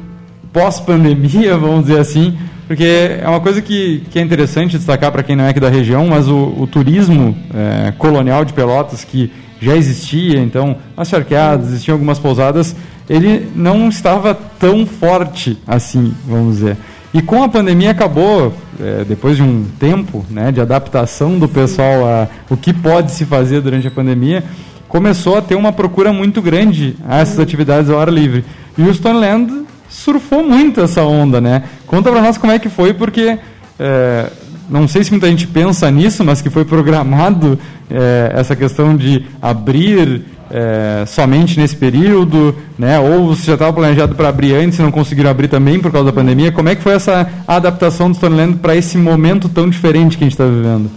[0.52, 5.36] pós-pandemia, vamos dizer assim, porque é uma coisa que, que é interessante destacar para quem
[5.36, 9.76] não é aqui da região, mas o, o turismo é, colonial de Pelotas, que já
[9.76, 12.74] existia, então, as charqueadas, existiam algumas pousadas,
[13.08, 16.76] ele não estava tão forte assim, vamos dizer.
[17.14, 22.06] E com a pandemia acabou, é, depois de um tempo né, de adaptação do pessoal
[22.06, 24.42] a o que pode se fazer durante a pandemia,
[24.88, 28.44] começou a ter uma procura muito grande a essas atividades ao ar livre.
[28.76, 31.62] E o Stoneland surfou muito essa onda, né?
[31.86, 33.38] Conta para nós como é que foi, porque
[33.78, 34.30] é,
[34.68, 37.58] não sei se muita gente pensa nisso, mas que foi programado
[37.90, 42.98] é, essa questão de abrir é, somente nesse período, né?
[42.98, 46.06] Ou você já estava planejado para abrir antes e não conseguiram abrir também por causa
[46.06, 46.50] da pandemia?
[46.50, 50.26] Como é que foi essa adaptação do Stoneland para esse momento tão diferente que a
[50.26, 50.90] gente está vivendo?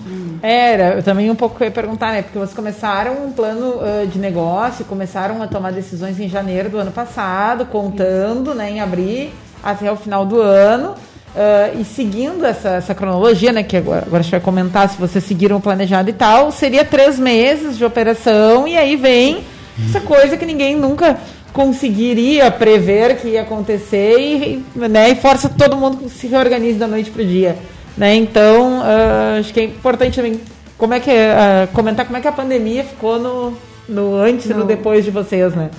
[0.48, 2.22] Era, eu também um pouco ia perguntar, né?
[2.22, 6.78] Porque vocês começaram um plano uh, de negócio, começaram a tomar decisões em janeiro do
[6.78, 10.92] ano passado, contando né, em abrir até o final do ano.
[10.92, 15.00] Uh, e seguindo essa, essa, cronologia, né, que agora, agora a gente vai comentar se
[15.00, 19.44] vocês seguiram o planejado e tal, seria três meses de operação e aí vem
[19.90, 21.18] essa coisa que ninguém nunca
[21.52, 26.88] conseguiria prever que ia acontecer e, né, e força todo mundo que se reorganize da
[26.88, 27.58] noite para o dia.
[27.98, 28.16] Né?
[28.16, 30.40] Então, uh, acho que é importante também
[30.78, 33.54] como é que, uh, comentar como é que a pandemia ficou no,
[33.88, 35.70] no antes e no depois de vocês, né?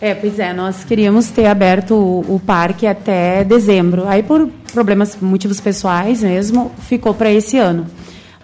[0.00, 4.06] É, pois é, nós queríamos ter aberto o, o parque até dezembro.
[4.06, 7.86] Aí, por problemas, motivos pessoais mesmo, ficou para esse ano.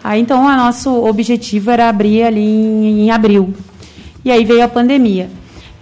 [0.03, 3.53] Aí, então, o nosso objetivo era abrir ali em, em, abril.
[4.23, 5.29] E aí veio a pandemia.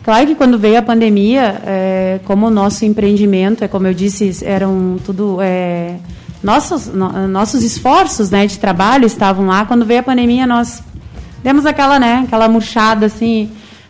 [0.03, 4.45] Claro que quando veio a pandemia, é, como o nosso empreendimento, é como eu disse,
[4.45, 5.37] eram tudo...
[5.41, 5.95] É,
[6.43, 9.65] nossos, no, nossos esforços né, de trabalho estavam lá.
[9.65, 10.83] Quando veio a pandemia, nós
[11.41, 13.49] demos aquela, né, aquela murchada assim,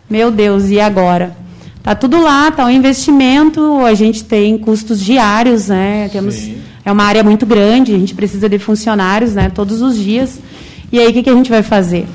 [0.10, 1.36] meu Deus, e agora?
[1.82, 6.08] Tá tudo lá, tá um investimento, a gente tem custos diários, né?
[6.10, 6.62] Temos Sim.
[6.86, 10.40] é uma área muito grande, a gente precisa de funcionários, né, todos os dias.
[10.92, 12.08] E aí o que, que a gente vai fazer?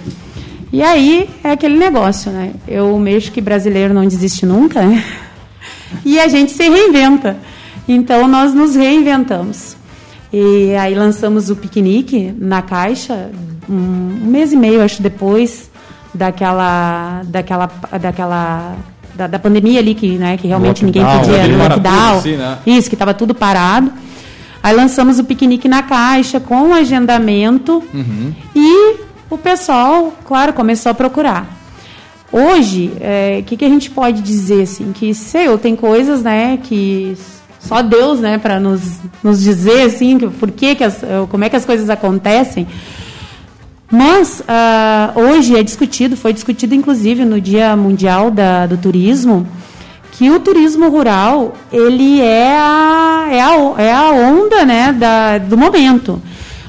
[0.72, 2.53] E aí é aquele negócio, né?
[2.66, 5.05] Eu mexo que brasileiro não desiste nunca, né?
[6.05, 7.38] E a gente se reinventa.
[7.88, 9.78] Então nós nos reinventamos.
[10.33, 13.31] E aí lançamos o piquenique na caixa
[13.69, 15.71] um, mês e meio, acho, depois
[16.14, 18.77] daquela daquela daquela
[19.14, 22.59] da, da, pandemia ali, que, né, que realmente ninguém podia, no lockdown, assim, né?
[22.67, 23.93] isso, que estava tudo parado.
[24.62, 28.33] Aí lançamos o piquenique na caixa com agendamento uhum.
[28.55, 28.97] e
[29.31, 31.59] o pessoal, claro, começou a procurar.
[32.31, 34.93] Hoje, o é, que, que a gente pode dizer assim?
[34.93, 37.17] Que sei tem coisas né, que
[37.59, 38.83] só Deus né, para nos,
[39.23, 42.66] nos dizer assim, por que, que as, como é que as coisas acontecem.
[43.90, 49.47] Mas uh, hoje é discutido, foi discutido inclusive no Dia Mundial da, do Turismo,
[50.12, 55.57] que o turismo rural ele é a, é a, é a onda né, da, do
[55.57, 56.21] momento.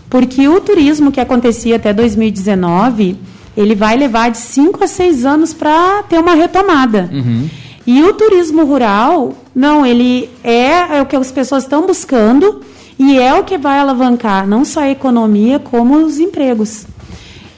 [0.09, 3.17] Porque o turismo que acontecia até 2019,
[3.55, 7.09] ele vai levar de 5 a 6 anos para ter uma retomada.
[7.11, 7.49] Uhum.
[7.85, 12.61] E o turismo rural, não, ele é, é o que as pessoas estão buscando
[12.97, 16.87] e é o que vai alavancar não só a economia, como os empregos.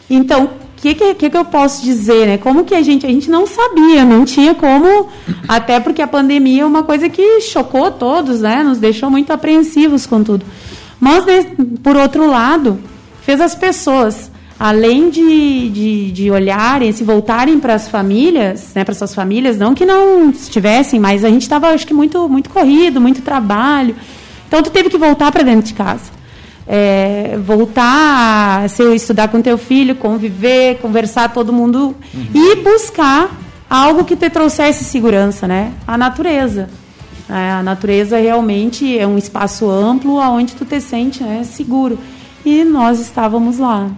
[0.09, 2.37] Então, o que, que, que, eu posso dizer, né?
[2.39, 5.09] Como que a gente, a gente não sabia, não tinha como,
[5.47, 8.63] até porque a pandemia é uma coisa que chocou todos, né?
[8.63, 10.43] Nos deixou muito apreensivos com tudo.
[10.99, 11.23] Mas,
[11.83, 12.79] por outro lado,
[13.21, 14.30] fez as pessoas,
[14.61, 19.73] além de, de, de olharem, se voltarem para as famílias, né, para suas famílias, não
[19.73, 23.95] que não estivessem, mas a gente estava, acho que, muito, muito corrido, muito trabalho.
[24.47, 26.21] Então, tu teve que voltar para dentro de casa
[26.67, 32.27] é, voltar a ser, estudar com teu filho, conviver, conversar todo mundo uhum.
[32.33, 33.29] e buscar
[33.69, 35.73] algo que te trouxesse segurança, né?
[35.87, 36.69] A natureza.
[37.29, 41.97] É, a natureza realmente é um espaço amplo onde tu te sente né, seguro.
[42.45, 43.89] E nós estávamos lá.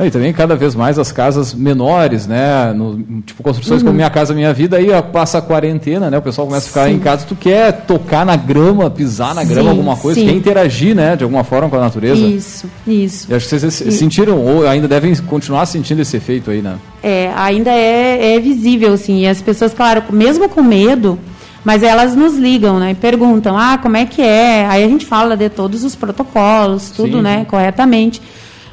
[0.00, 2.72] E também cada vez mais as casas menores, né?
[2.72, 3.88] No, tipo construções uhum.
[3.88, 6.18] como Minha Casa Minha Vida, aí passa a quarentena, né?
[6.18, 6.94] O pessoal começa a ficar sim.
[6.94, 10.26] em casa, tu quer tocar na grama, pisar na grama, sim, alguma coisa, sim.
[10.26, 11.14] quer interagir, né?
[11.14, 12.20] De alguma forma com a natureza.
[12.20, 13.30] Isso, isso.
[13.30, 13.92] E acho que vocês e...
[13.92, 16.76] sentiram, ou ainda devem continuar sentindo esse efeito aí, né?
[17.02, 19.20] É, ainda é, é visível, sim.
[19.20, 21.18] E as pessoas, claro, mesmo com medo,
[21.64, 22.92] mas elas nos ligam, né?
[22.92, 24.66] E perguntam, ah, como é que é?
[24.66, 27.44] Aí a gente fala de todos os protocolos, tudo, né?
[27.48, 28.20] Corretamente.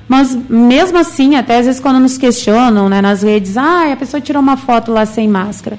[0.10, 4.20] Mas mesmo assim, até às vezes quando nos questionam né, nas redes, ah, a pessoa
[4.20, 5.78] tirou uma foto lá sem máscara.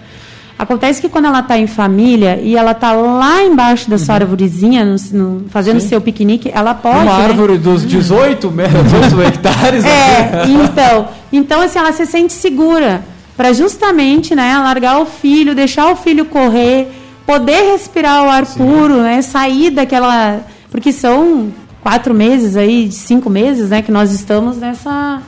[0.57, 4.21] Acontece que quando ela está em família e ela está lá embaixo da sua uhum.
[4.21, 5.88] árvorezinha, no, no, fazendo Sim.
[5.88, 6.99] seu piquenique, ela pode.
[6.99, 7.25] Uma né?
[7.25, 9.85] árvore dos 18 metros, hectares.
[9.85, 13.03] É, então, então assim, ela se sente segura.
[13.37, 16.88] para justamente, né, largar o filho, deixar o filho correr,
[17.27, 18.59] poder respirar o ar Sim.
[18.59, 20.40] puro, né, sair daquela,
[20.71, 21.51] porque são
[21.83, 25.23] quatro meses aí, cinco meses, né, que nós estamos nessa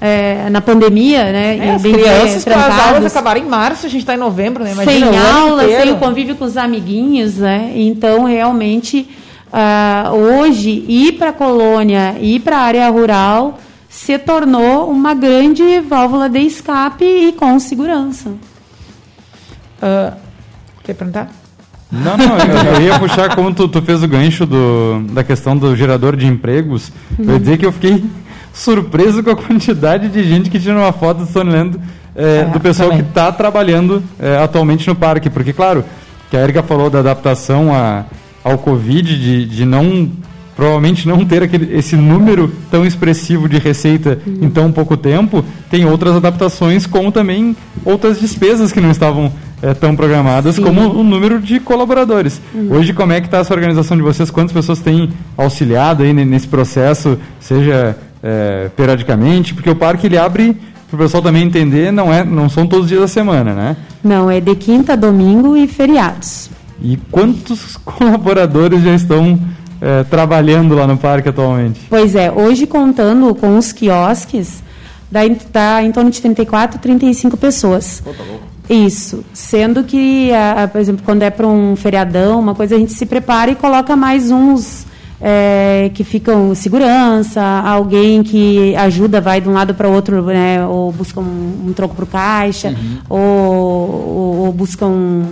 [0.00, 1.56] é, na pandemia, né?
[1.56, 4.72] É, as crianças, as aulas acabaram em março, a gente está em novembro, né?
[4.72, 7.72] Imagina, sem aula, sem o convívio com os amiguinhos, né?
[7.74, 9.08] Então, realmente,
[9.48, 15.80] uh, hoje, ir para a colônia, ir para a área rural, se tornou uma grande
[15.80, 18.28] válvula de escape e com segurança.
[19.80, 20.14] Uh,
[20.82, 21.43] quer perguntar?
[21.90, 25.56] Não, não, eu, eu, ia puxar como tu, tu, fez o gancho do, da questão
[25.56, 26.90] do gerador de empregos.
[27.18, 27.24] Uhum.
[27.26, 28.04] Eu ia dizer que eu fiquei
[28.52, 31.78] surpreso com a quantidade de gente que tira uma foto do Land
[32.16, 33.04] é, é, do pessoal também.
[33.04, 35.28] que está trabalhando é, atualmente no parque.
[35.28, 35.84] Porque, claro,
[36.30, 38.04] que a Erika falou da adaptação a,
[38.42, 40.10] ao Covid, de, de não
[40.56, 44.38] provavelmente não ter aquele, esse número tão expressivo de receita uhum.
[44.42, 49.74] em tão pouco tempo, tem outras adaptações, como também outras despesas que não estavam é,
[49.74, 50.62] tão programadas, Sim.
[50.62, 52.40] como o número de colaboradores.
[52.54, 52.68] Uhum.
[52.72, 54.30] Hoje, como é que está essa organização de vocês?
[54.30, 60.56] Quantas pessoas têm auxiliado aí nesse processo, seja é, periodicamente, porque o parque ele abre
[60.88, 63.76] para o pessoal também entender, não é, não são todos os dias da semana, né?
[64.02, 66.50] Não, é de quinta a domingo e feriados.
[66.80, 69.38] E quantos colaboradores já estão
[69.84, 71.80] é, trabalhando lá no parque atualmente?
[71.90, 74.62] Pois é, hoje contando com os quiosques,
[75.10, 75.20] dá,
[75.52, 78.00] dá em torno de 34, 35 pessoas.
[78.02, 78.44] Pô, tá louco.
[78.68, 82.78] Isso, sendo que, a, a, por exemplo, quando é para um feriadão, uma coisa a
[82.78, 84.86] gente se prepara e coloca mais uns
[85.20, 90.66] é, que ficam segurança, alguém que ajuda, vai de um lado para o outro, né,
[90.66, 92.98] ou busca um, um troco para o caixa, uhum.
[93.10, 95.24] ou, ou, ou buscam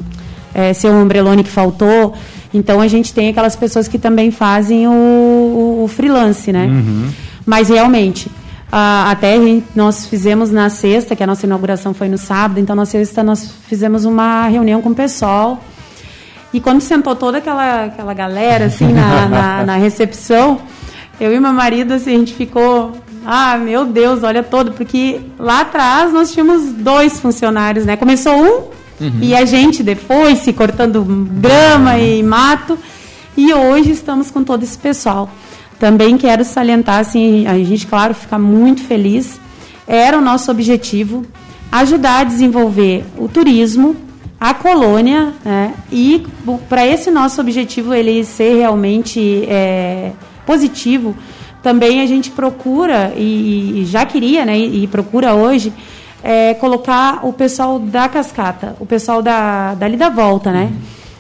[0.55, 2.15] é, ser um ombrelone que faltou.
[2.53, 6.67] Então a gente tem aquelas pessoas que também fazem o, o, o freelance, né?
[6.67, 7.11] Uhum.
[7.47, 8.31] Mas realmente,
[8.71, 9.37] até
[9.75, 13.53] nós fizemos na sexta, que a nossa inauguração foi no sábado, então na sexta nós
[13.69, 15.61] fizemos uma reunião com o pessoal
[16.53, 20.61] e quando sentou toda aquela, aquela galera, assim, na, na, na recepção,
[21.19, 22.93] eu e meu marido, assim, a gente ficou
[23.25, 27.97] ah, meu Deus, olha todo, porque lá atrás nós tínhamos dois funcionários, né?
[27.97, 29.19] Começou um uhum.
[29.21, 32.79] e a gente depois se cortando grama e mato.
[33.37, 35.31] E hoje estamos com todo esse pessoal.
[35.79, 39.41] Também quero salientar, assim, a gente, claro, fica muito feliz.
[39.87, 41.27] Era o nosso objetivo
[41.73, 43.97] ajudar a desenvolver o turismo,
[44.39, 45.73] a colônia, né?
[45.91, 46.27] E
[46.69, 50.13] para esse nosso objetivo ele ser realmente é,
[50.45, 51.17] positivo,
[51.63, 54.59] também a gente procura e, e já queria, né?
[54.59, 55.73] E, e procura hoje
[56.23, 60.73] é, colocar o pessoal da cascata, o pessoal da dali da volta, né?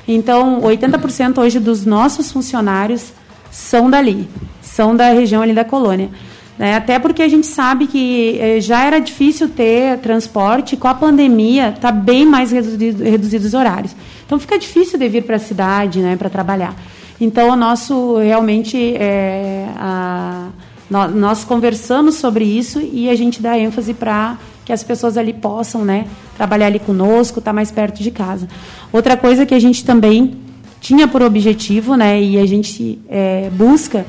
[0.06, 3.12] Então, 80% hoje dos nossos funcionários
[3.50, 4.28] são dali,
[4.60, 6.10] são da região ali da colônia.
[6.58, 6.76] Né?
[6.76, 11.70] Até porque a gente sabe que eh, já era difícil ter transporte, com a pandemia
[11.70, 13.94] está bem mais reduzido, reduzidos os horários.
[14.26, 16.74] Então fica difícil de vir para a cidade né, para trabalhar.
[17.20, 20.48] Então o nosso realmente é, a,
[20.90, 25.32] nós, nós, conversamos sobre isso e a gente dá ênfase para que as pessoas ali
[25.32, 28.48] possam né, trabalhar ali conosco, estar tá mais perto de casa.
[28.92, 30.36] Outra coisa que a gente também
[30.80, 34.04] tinha por objetivo né, e a gente é, busca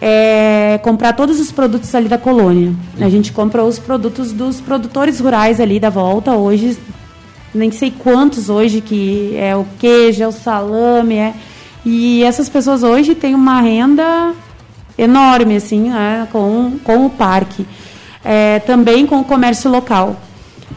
[0.00, 2.74] é, comprar todos os produtos ali da colônia.
[3.00, 6.32] A gente compra os produtos dos produtores rurais ali da volta.
[6.32, 6.76] Hoje,
[7.54, 11.34] nem sei quantos hoje, que é o queijo, é o salame, é.
[11.84, 14.32] E essas pessoas hoje têm uma renda
[14.98, 17.64] enorme, assim, né, com, com o parque.
[18.24, 20.16] É, também com o comércio local.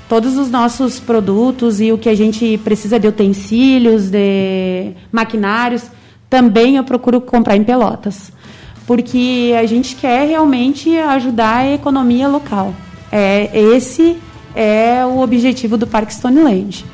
[0.10, 5.84] Todos os nossos produtos e o que a gente precisa de utensílios, de maquinários,
[6.30, 8.34] também eu procuro comprar em Pelotas
[8.86, 12.74] porque a gente quer realmente ajudar a economia local.
[13.12, 14.18] É, esse
[14.56, 16.86] é o objetivo do Parque Stoneland.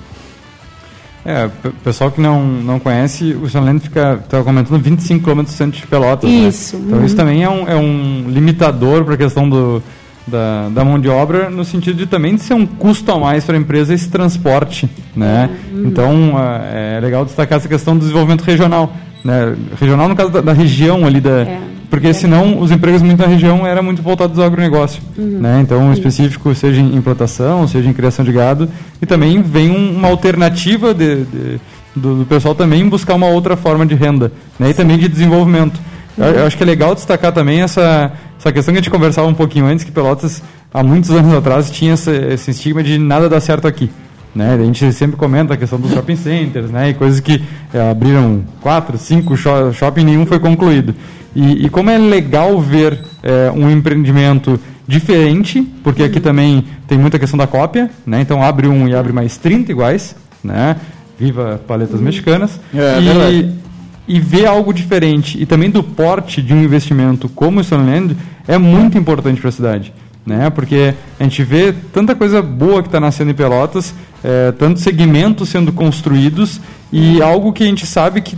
[1.24, 1.50] É,
[1.84, 5.86] pessoal que não, não conhece, o Stoneland fica, estava comentando, 25 km do centro de
[5.86, 6.30] Pelotas.
[6.30, 6.48] Né?
[6.48, 6.78] Isso.
[6.78, 6.84] Né?
[6.88, 7.06] Então uhum.
[7.06, 9.84] isso também é um, é um limitador para a questão do,
[10.28, 13.44] da, da mão de obra, no sentido de também de ser um custo a mais
[13.44, 14.90] para a empresa esse transporte.
[15.16, 15.50] Né?
[15.72, 15.88] Uhum.
[15.88, 18.94] Então é, é legal destacar essa questão do desenvolvimento regional.
[19.24, 19.56] Né?
[19.80, 21.42] Regional no caso da, da região ali da...
[21.42, 22.14] É porque é.
[22.14, 25.04] senão os empregos muito na região eram muito voltados ao agronegócio.
[25.18, 25.40] Uhum.
[25.42, 25.60] Né?
[25.62, 28.70] Então, um específico, seja em implantação, seja em criação de gado.
[29.02, 31.60] E também vem um, uma alternativa de, de,
[31.94, 34.70] do, do, pessoal também buscar uma outra forma de renda né?
[34.70, 35.82] e também de desenvolvimento.
[36.18, 36.24] Uhum.
[36.24, 39.28] Eu, eu, acho que é legal destacar também essa, essa questão que a gente conversava
[39.28, 40.42] um pouquinho antes, que Pelotas,
[40.74, 43.88] há muitos anos atrás, tinha esse, esse estigma de nada dar certo aqui.
[44.34, 44.56] Né?
[44.56, 46.90] A gente sempre comenta a questão dos shopping centers, né?
[46.90, 50.96] E coisas que é, abriram quatro, cinco shopping, nenhum foi concluído.
[51.36, 57.20] E, e como é legal ver é, um empreendimento diferente, porque aqui também tem muita
[57.20, 58.22] questão da cópia, né?
[58.22, 60.78] Então abre um e abre mais 30 iguais, né?
[61.20, 62.60] Viva paletas mexicanas.
[62.74, 63.61] É, e, verdade.
[64.08, 68.16] E ver algo diferente e também do porte de um investimento como o Stoneland
[68.48, 69.94] é muito importante para a cidade.
[70.26, 70.50] Né?
[70.50, 73.94] Porque a gente vê tanta coisa boa que está nascendo em Pelotas,
[74.24, 76.60] é, tantos segmentos sendo construídos
[76.92, 78.38] e algo que a gente sabe que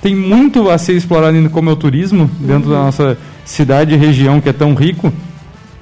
[0.00, 3.96] tem muito a ser explorado ainda como é o turismo dentro da nossa cidade e
[3.96, 5.12] região que é tão rico,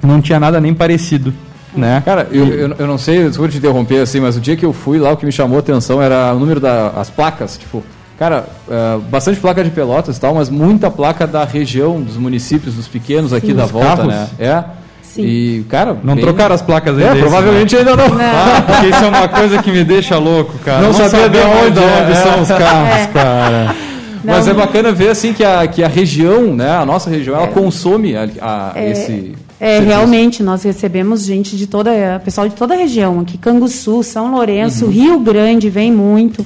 [0.01, 1.33] não tinha nada nem parecido.
[1.75, 2.01] Né?
[2.03, 4.73] Cara, eu, eu, eu não sei, desculpa te interromper assim, mas o dia que eu
[4.73, 7.83] fui lá, o que me chamou a atenção era o número das placas, tipo,
[8.17, 12.75] cara, é, bastante placa de pelotas e tal, mas muita placa da região, dos municípios,
[12.75, 14.07] dos pequenos aqui Sim, da volta, carros.
[14.07, 14.27] né?
[14.39, 14.63] É.
[15.01, 15.23] Sim.
[15.23, 17.79] E, cara, Não bem- trocaram as placas aí É, provavelmente né?
[17.79, 18.05] ainda não.
[18.21, 20.81] Ah, porque isso é uma coisa que me deixa louco, cara.
[20.81, 22.15] Não sabia saber de onde onde, é, onde é.
[22.15, 23.07] são os carros, É.
[23.13, 23.75] cara.
[24.23, 24.51] Mas Não.
[24.51, 28.15] é bacana ver assim que a, que a região, né, a nossa região, ela consome
[28.15, 29.33] a, a- esse.
[29.59, 29.87] É, serviço.
[29.87, 34.85] realmente, nós recebemos gente de toda, pessoal de toda a região, aqui Canguçu, São Lourenço,
[34.85, 34.91] Uhum.
[34.91, 36.45] Rio Grande vem muito.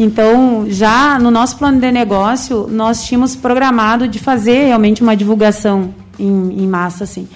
[0.00, 5.94] Então, já no nosso plano de negócio, nós tínhamos programado de fazer realmente uma divulgação
[6.18, 7.28] em, em massa, assim,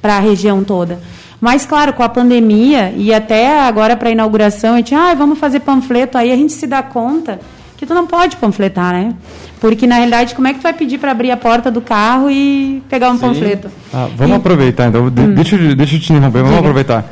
[0.00, 0.98] para a região toda.
[1.40, 5.38] Mas, claro, com a pandemia e até agora para a inauguração, a gente, ah, vamos
[5.38, 7.38] fazer panfleto, aí a gente se dá conta
[7.76, 9.14] que tu não pode panfletar, né?
[9.60, 12.28] Porque, na realidade, como é que tu vai pedir para abrir a porta do carro
[12.28, 13.68] e pegar um panfleto?
[13.94, 15.08] Ah, vamos E- aproveitar, então.
[15.08, 16.60] De- Deixa, eu- deixa eu te interromper, vamos Diga.
[16.60, 17.04] aproveitar.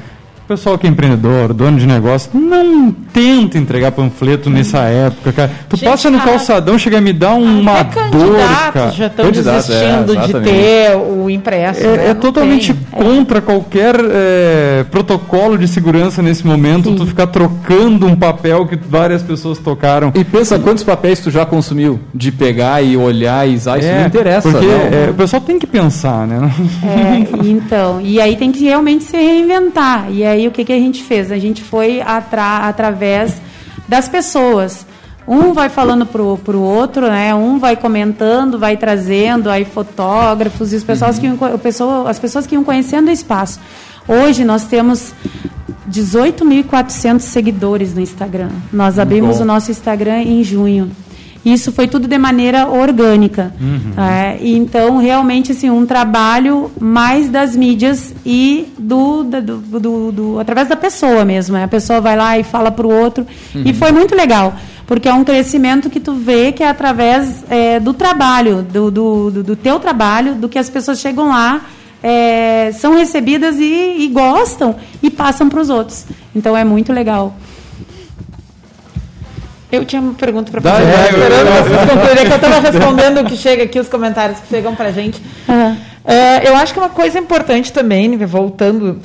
[0.46, 5.50] O pessoal que é empreendedor, dono de negócio, não tenta entregar panfleto nessa época, cara.
[5.68, 8.36] Tu Gente, passa no a- calçadão, chega a me dar uma Até dor,
[8.72, 8.92] cara.
[8.92, 11.80] já estão Candidato, é, desistindo de ter o impresso.
[11.80, 11.96] né?
[11.96, 13.02] É, é Não totalmente tem.
[13.02, 19.24] contra qualquer é, protocolo de segurança nesse momento, tu ficar trocando um papel que várias
[19.24, 20.12] pessoas tocaram.
[20.14, 23.98] E pensa quantos papéis tu já consumiu de pegar e olhar e usar, isso É,
[23.98, 24.48] não interessa.
[24.48, 24.74] Porque não.
[25.06, 26.48] é, o pessoal tem que pensar, né?
[26.84, 30.06] É, então, e aí tem que realmente se reinventar.
[30.12, 31.30] E aí o que, que a gente fez?
[31.30, 33.40] A gente foi atra através
[33.88, 34.84] das pessoas.
[35.28, 37.34] Um vai falando pro, pro outro, né?
[37.34, 42.18] Um vai comentando, vai trazendo aí fotógrafos e os pessoas que co- o pessoa, as
[42.18, 43.58] pessoas que iam conhecendo o espaço.
[44.08, 45.12] Hoje nós temos
[45.90, 48.50] 18.400 seguidores no Instagram.
[48.72, 49.42] Nós abrimos bom.
[49.42, 50.90] o nosso Instagram em junho.
[51.46, 53.54] Isso foi tudo de maneira orgânica.
[53.96, 60.10] É, e então, realmente, assim, um trabalho mais das mídias e do, da- do, do-
[60.12, 61.54] do- através da pessoa mesmo.
[61.56, 61.62] né?
[61.62, 63.24] A pessoa vai lá e fala para o outro.
[63.64, 64.54] E foi muito legal,
[64.88, 69.30] porque é um crescimento que tu vê que é através é, do trabalho, do, do,
[69.30, 71.60] do, do teu trabalho, do que as pessoas chegam lá,
[72.02, 76.04] é, são recebidas e, e gostam e passam para os outros.
[76.34, 77.36] Então, é muito legal.
[79.70, 80.84] Eu tinha uma pergunta para fazer.
[80.84, 84.48] é, esperando vocês concluírem, que eu estava respondendo o que chega aqui, os comentários que
[84.48, 85.20] chegam para a gente.
[86.04, 89.00] É, eu acho que uma coisa importante também, voltando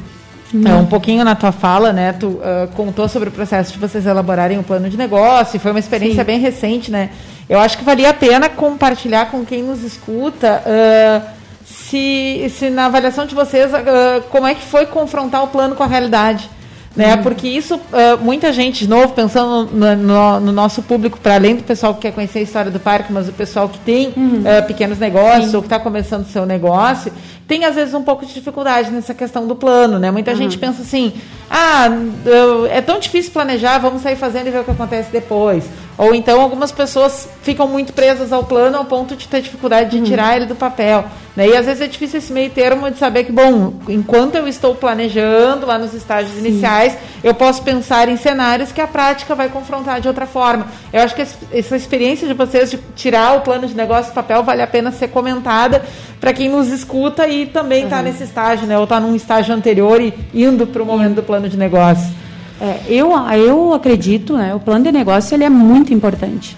[0.54, 2.14] é, um pouquinho na tua fala, né?
[2.14, 5.72] Tu ah, contou sobre o processo de vocês elaborarem um plano de negócio, e foi
[5.72, 6.28] uma experiência Sim.
[6.28, 7.10] bem recente, né?
[7.50, 11.22] Eu acho que valia a pena compartilhar com quem nos escuta ah,
[11.66, 15.84] se, se na avaliação de vocês, ah, como é que foi confrontar o plano com
[15.84, 16.50] a realidade.
[16.94, 17.16] Né?
[17.18, 21.56] Porque isso, ah, muita gente, de novo, pensando no, no- no nosso público, para além
[21.56, 24.14] do pessoal que quer conhecer a história do parque, mas o pessoal que tem
[24.46, 27.12] ah, pequenos negócios ou que está começando o seu negócio,
[27.48, 30.00] tem às vezes um pouco de dificuldade nessa questão do plano.
[30.00, 30.12] Né?
[30.12, 31.14] Muita gente pensa assim:
[31.50, 31.88] ah,
[32.26, 35.64] eu- é tão difícil planejar, vamos sair fazendo e ver o que acontece depois.
[35.98, 40.04] Ou então algumas pessoas ficam muito presas ao plano ao ponto de ter dificuldade de
[40.06, 41.06] tirar ele do papel.
[41.36, 41.50] Né?
[41.50, 44.76] E às vezes é difícil esse meio termo de saber que, bom, enquanto eu estou
[44.76, 50.02] planejando lá nos estágios iniciais, eu posso pensar em cenários que a prática vai confrontar
[50.02, 50.68] de outra forma.
[50.92, 54.44] Eu acho que essa experiência de vocês de tirar o plano de negócio do papel
[54.44, 55.84] vale a pena ser comentada
[56.20, 58.78] para quem nos escuta e também está nesse estágio, né?
[58.78, 62.22] Ou está num estágio anterior e indo para o momento do plano de negócio.
[62.60, 66.56] É, eu, eu acredito, né, o plano de negócio ele é muito importante.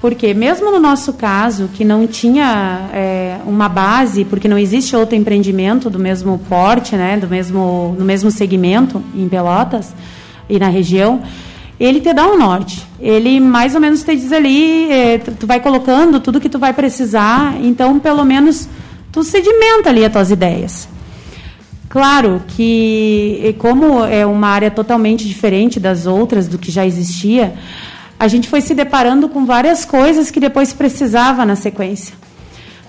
[0.00, 5.16] Porque mesmo no nosso caso, que não tinha é, uma base, porque não existe outro
[5.16, 9.94] empreendimento do mesmo porte, né, do mesmo, no mesmo segmento em Pelotas
[10.48, 11.22] e na região,
[11.78, 12.82] ele te dá um norte.
[13.00, 16.72] Ele mais ou menos te diz ali, é, tu, vai colocando tudo que tu vai
[16.72, 18.68] precisar, então pelo menos
[19.10, 20.88] tu sedimenta ali as tuas ideias.
[21.88, 27.54] Claro que, como é uma área totalmente diferente das outras, do que já existia,
[28.18, 32.14] a gente foi se deparando com várias coisas que depois precisava na sequência.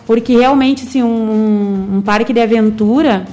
[0.06, 3.26] Porque realmente, assim, um, um parque de aventura,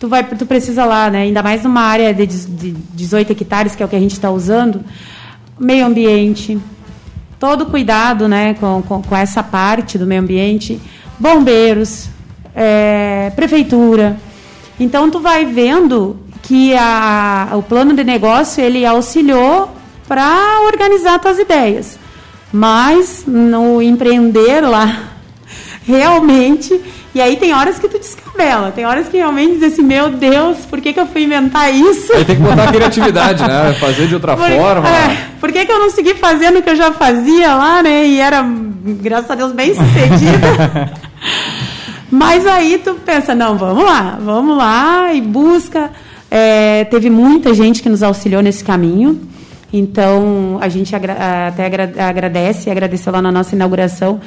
[0.00, 3.82] tu, vai, tu precisa lá, né, ainda mais numa área de, de 18 hectares, que
[3.82, 4.82] é o que a gente está usando,
[5.58, 6.58] meio ambiente,
[7.38, 10.80] todo cuidado né, com, com, com essa parte do meio ambiente,
[11.18, 12.08] bombeiros,
[12.54, 14.16] é, prefeitura.
[14.80, 19.74] Então tu vai vendo que a, o plano de negócio ele auxiliou
[20.06, 21.98] para organizar tuas ideias.
[22.52, 25.10] Mas no empreender lá,
[25.86, 26.80] realmente,
[27.14, 30.58] e aí tem horas que tu descabela, tem horas que realmente diz assim, meu Deus,
[30.68, 32.12] por que, que eu fui inventar isso?
[32.12, 33.74] Aí tem que botar criatividade, né?
[33.80, 34.88] Fazer de outra Por, forma.
[34.88, 38.06] é, por que, que eu não segui fazendo o que eu já fazia lá, né?
[38.06, 38.44] E era,
[38.84, 40.92] graças a Deus, bem sucedida.
[42.10, 45.90] Mas aí tu pensa, não, vamos lá, vamos lá e busca.
[46.30, 49.20] É, teve muita gente que nos auxiliou nesse caminho.
[49.76, 54.20] Então, a gente agra até agra agradece agradeceu lá na nossa inauguração,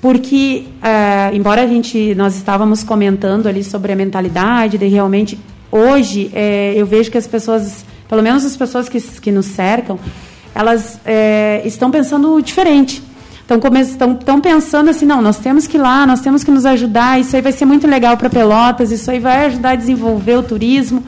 [0.00, 5.38] porque, é, embora a gente, nós estávamos comentando ali sobre a mentalidade, de realmente,
[5.70, 10.00] hoje, é, eu vejo que as pessoas, pelo menos as pessoas que, que nos cercam,
[10.52, 13.00] elas é, estão pensando diferente.
[13.40, 17.20] Estão, estão pensando assim, não, nós temos que ir lá, nós temos que nos ajudar,
[17.20, 20.42] isso aí vai ser muito legal para Pelotas, isso aí vai ajudar a desenvolver o
[20.42, 21.04] turismo.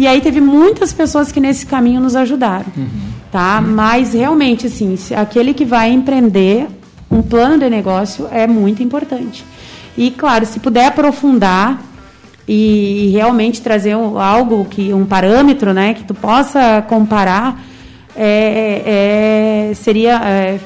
[0.00, 2.88] E aí teve muitas pessoas que nesse caminho nos ajudaram, uhum.
[3.30, 3.60] tá?
[3.60, 6.68] Mas realmente, assim, aquele que vai empreender
[7.10, 9.44] um plano de negócio é muito importante.
[9.98, 11.82] E claro, se puder aprofundar
[12.48, 17.60] e, e realmente trazer um, algo que um parâmetro, né, que tu possa comparar,
[18.16, 20.60] é, é, seria é,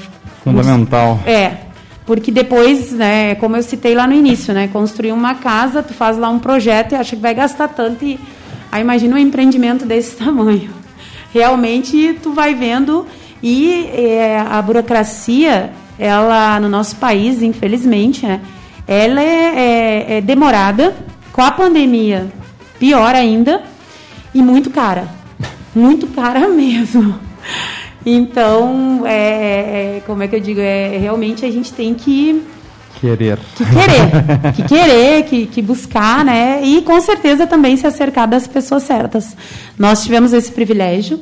[0.45, 1.19] fundamental.
[1.27, 1.55] É,
[2.07, 6.17] porque depois, né, como eu citei lá no início, né, construir uma casa, tu faz
[6.17, 8.21] lá um projeto e acha que vai gastar tanto e
[8.75, 10.71] aí imagina um empreendimento desse tamanho.
[11.33, 13.07] Realmente tu vai vendo
[13.41, 18.41] e é, a burocracia, ela no nosso país, infelizmente, né,
[18.87, 20.95] ela é, é, é demorada.
[21.33, 22.29] Com a pandemia,
[22.79, 23.63] pior ainda
[24.33, 25.09] e muito cara,
[25.75, 27.19] muito cara mesmo.
[28.07, 30.61] Então, é, é, como é que eu digo?
[30.61, 32.43] É, realmente a gente tem que
[33.05, 36.61] querer, que querer, que querer, que, que buscar, né?
[36.65, 39.37] E com certeza também se acercar das pessoas certas.
[39.79, 41.21] Nós tivemos esse privilégio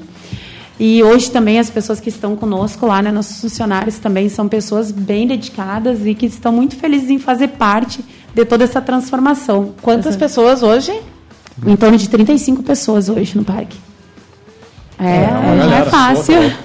[0.78, 4.90] e hoje também as pessoas que estão conosco lá, né, nossos funcionários também são pessoas
[4.90, 8.04] bem dedicadas e que estão muito felizes em fazer parte
[8.34, 9.74] de toda essa transformação.
[9.82, 10.92] Quantas pessoas hoje?
[11.66, 13.78] Em torno de 35 pessoas hoje no parque.
[14.98, 16.34] É, É, não é fácil.
[16.34, 16.56] solta.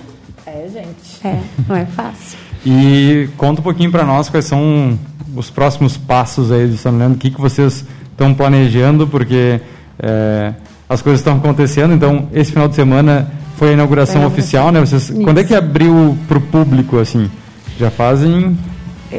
[0.46, 1.28] É, gente.
[1.28, 2.38] É, não é fácil.
[2.66, 4.98] E conta um pouquinho para nós quais são
[5.36, 9.62] os próximos passos aí do São Leandro, o que, que vocês estão planejando, porque
[10.00, 10.54] é,
[10.90, 14.72] as coisas estão acontecendo, então esse final de semana foi a inauguração Foi a oficial,
[14.72, 14.80] né?
[14.80, 15.22] Vocês, Isso.
[15.22, 17.30] quando é que abriu para o público, assim?
[17.80, 18.58] Já fazem...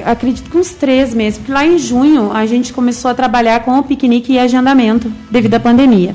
[0.04, 3.78] Acredito que uns três meses, porque lá em junho a gente começou a trabalhar com
[3.78, 6.14] o piquenique e agendamento devido à pandemia.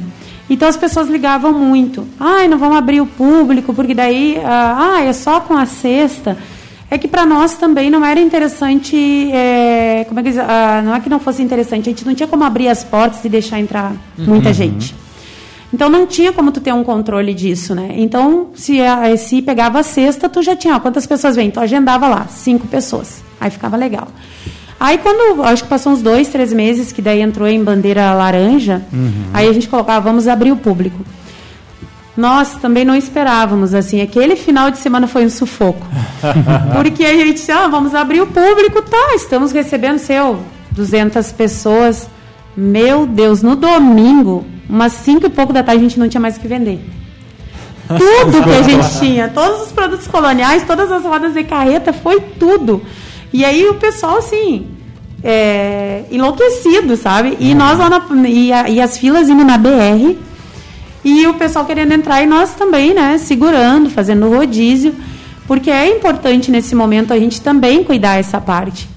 [0.49, 2.05] Então as pessoas ligavam muito.
[2.19, 6.38] Ai, não vamos abrir o público, porque daí, ah, ah, é só com a sexta.
[6.94, 8.96] É que para nós também não era interessante,
[9.32, 12.14] é, como é que diz, ah, não é que não fosse interessante, a gente não
[12.14, 14.94] tinha como abrir as portas e deixar entrar muita gente.
[15.74, 17.96] Então não tinha como tu ter um controle disso, né?
[17.98, 21.50] Então, se, a, se pegava a sexta, tu já tinha, ó, quantas pessoas vêm?
[21.50, 23.24] Tu agendava lá, cinco pessoas.
[23.41, 24.08] Aí ficava legal.
[24.80, 28.84] Aí quando, acho que passou uns dois, três meses, que daí entrou em bandeira laranja,
[29.34, 31.04] aí a gente colocava, vamos abrir o público.
[32.16, 35.86] Nós também não esperávamos, assim, aquele final de semana foi um sufoco.
[36.76, 40.39] Porque a gente, ah, vamos abrir o público, tá, estamos recebendo, seu,
[40.72, 42.07] 200 pessoas.
[42.55, 46.38] Meu Deus, no domingo, umas 5 e pouco da tarde, a gente não tinha mais
[46.38, 46.80] o que vender.
[47.88, 52.20] Tudo que a gente tinha, todos os produtos coloniais, todas as rodas de carreta, foi
[52.39, 52.82] tudo.
[53.34, 54.68] E aí o pessoal, assim,
[55.24, 57.36] é, enlouquecido, sabe?
[57.39, 60.16] E nós lá na, e, a- e as filas indo na BR,
[61.04, 64.93] e o pessoal querendo entrar e nós também, né, segurando, fazendo rodízio,
[65.47, 68.93] porque é importante nesse momento a gente também cuidar essa parte.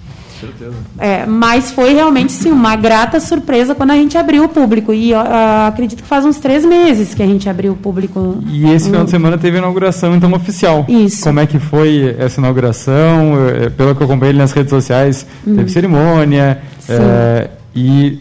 [0.99, 5.15] É, mas foi realmente sim uma grata surpresa quando a gente abriu o público e
[5.15, 8.39] ah, acredito que faz uns três meses que a gente abriu o público.
[8.47, 10.85] E esse final de semana teve a inauguração, então, oficial.
[10.89, 11.23] Isso.
[11.23, 13.35] Como é que foi essa inauguração?
[13.49, 16.61] Eh, Pelo que eu acompanhei nas redes sociais, teve cerimônia.
[16.81, 16.93] Sim.
[16.99, 18.19] eh, e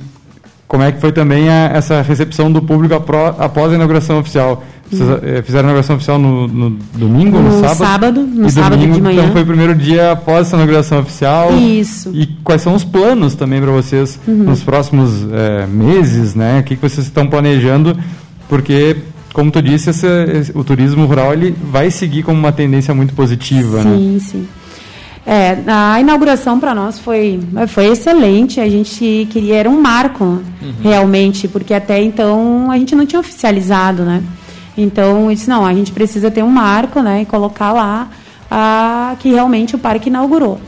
[0.67, 4.63] como é que foi também a- essa recepção do público apro- após a inauguração oficial?
[4.91, 7.77] Vocês eh, fizeram a inauguração oficial no, no domingo, no, No sábado?
[7.77, 9.21] sábado, no e sábado domingo, de manhã.
[9.21, 11.51] Então foi o primeiro dia após essa inauguração oficial.
[11.57, 12.11] Isso.
[12.13, 14.35] E quais são os planos também para vocês Uhum.
[14.43, 16.59] nos próximos eh, meses, né?
[16.59, 17.97] O que, que vocês estão planejando?
[18.47, 18.97] Porque,
[19.33, 23.83] como tu disse, esse- o turismo rural ele vai seguir como uma tendência muito positiva,
[23.83, 23.95] né?
[23.97, 24.47] Sim, sim.
[25.25, 28.59] É, a inauguração para nós foi, foi excelente.
[28.59, 30.41] A gente queria, era um marco,
[30.83, 34.23] realmente, porque até então a gente não tinha oficializado, né?
[34.77, 37.21] Então, eu disse, não, a gente precisa ter um marco, né?
[37.21, 38.09] E colocar lá
[38.51, 40.59] ah, que realmente o parque inaugurou.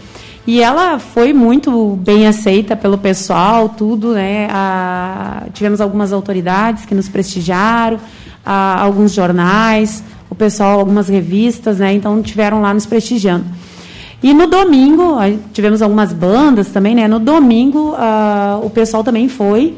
[0.45, 4.47] E ela foi muito bem aceita pelo pessoal, tudo, né?
[4.49, 7.99] A, tivemos algumas autoridades que nos prestigiaram,
[8.45, 11.93] a, alguns jornais, o pessoal, algumas revistas, né?
[11.93, 13.43] Então tiveram lá nos prestigiando.
[14.21, 15.15] E no domingo,
[15.53, 17.07] tivemos algumas bandas também, né?
[17.07, 19.77] No domingo, uh, o pessoal também foi.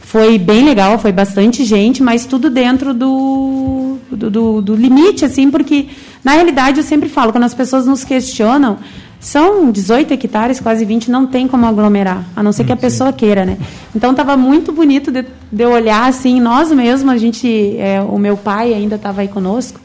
[0.00, 5.50] Foi bem legal, foi bastante gente, mas tudo dentro do, do, do, do limite, assim,
[5.50, 5.88] porque,
[6.24, 8.78] na realidade, eu sempre falo, quando as pessoas nos questionam,
[9.20, 13.12] são 18 hectares, quase 20, não tem como aglomerar, a não ser que a pessoa
[13.12, 13.58] queira, né?
[13.94, 18.36] Então estava muito bonito de, de, olhar assim, nós mesmos, a gente, é, o meu
[18.36, 19.78] pai ainda estava aí conosco,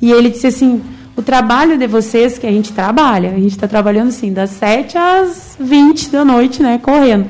[0.00, 0.80] e ele disse assim,
[1.16, 4.96] o trabalho de vocês, que a gente trabalha, a gente está trabalhando assim, das 7
[4.96, 7.26] às 20 da noite, né, correndo.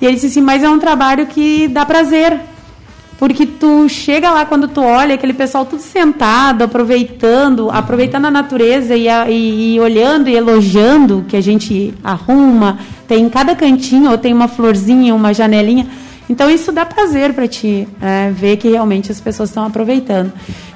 [0.00, 2.40] E ele disse assim, mas é um trabalho que dá prazer,
[3.18, 8.96] porque tu chega lá quando tu olha aquele pessoal tudo sentado, aproveitando, aproveitando a natureza
[8.96, 14.10] e, a, e, e olhando e elogiando que a gente arruma, tem em cada cantinho
[14.10, 15.86] ou tem uma florzinha, uma janelinha.
[16.28, 20.32] Então isso dá prazer para ti é, ver que realmente as pessoas estão aproveitando.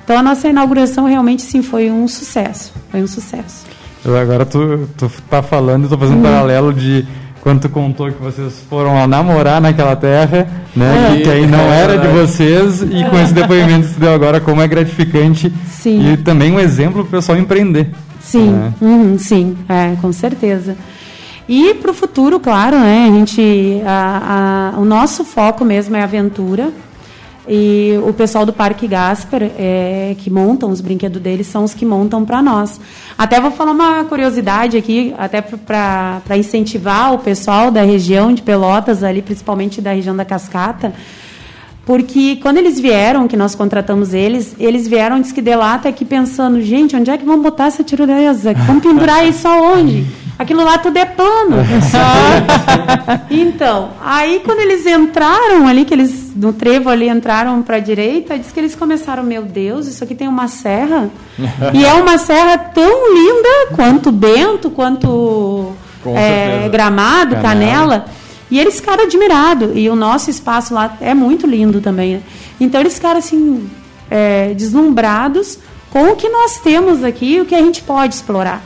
[0.09, 3.67] Então a nossa inauguração realmente sim foi um sucesso, foi um sucesso.
[4.07, 7.07] Agora tu, tu tá falando, tô fazendo um paralelo de
[7.43, 11.19] quando tu contou que vocês foram a namorar naquela terra, né?
[11.19, 14.15] É, que, aí não é era de vocês, e com esse depoimento que tu deu
[14.15, 15.53] agora, como é gratificante.
[15.69, 16.15] Sim.
[16.15, 17.91] E também um exemplo para o pessoal empreender.
[18.19, 18.73] Sim, né?
[18.81, 20.75] uhum, sim, é, com certeza.
[21.47, 23.11] E para o futuro, claro, né?
[23.11, 26.73] A gente, a, a, o nosso foco mesmo é aventura.
[27.49, 31.87] E o pessoal do Parque Gasper, é, que montam os brinquedos deles, são os que
[31.87, 32.79] montam para nós.
[33.17, 39.03] Até vou falar uma curiosidade aqui, até para incentivar o pessoal da região de Pelotas,
[39.03, 40.93] ali, principalmente da região da Cascata,
[41.87, 45.89] porque quando eles vieram, que nós contratamos eles, eles vieram, diz que de lá até
[45.89, 48.53] aqui pensando, gente, onde é que vamos botar essa tirolesa?
[48.67, 50.05] Vamos pendurar isso aonde?
[50.39, 51.57] Aquilo lá tudo é plano.
[53.29, 58.39] então, aí quando eles entraram ali, que eles no trevo ali entraram para a direita,
[58.39, 61.11] diz que eles começaram, meu Deus, isso aqui tem uma serra.
[61.75, 65.73] e é uma serra tão linda quanto Bento, quanto
[66.07, 67.43] é, Gramado, Canela.
[67.43, 68.05] Canela.
[68.51, 69.73] E eles ficaram admirados.
[69.75, 72.15] E o nosso espaço lá é muito lindo também.
[72.15, 72.23] Né?
[72.61, 73.69] Então eles ficaram assim,
[74.11, 75.59] é, deslumbrados
[75.91, 78.63] com o que nós temos aqui e o que a gente pode explorar.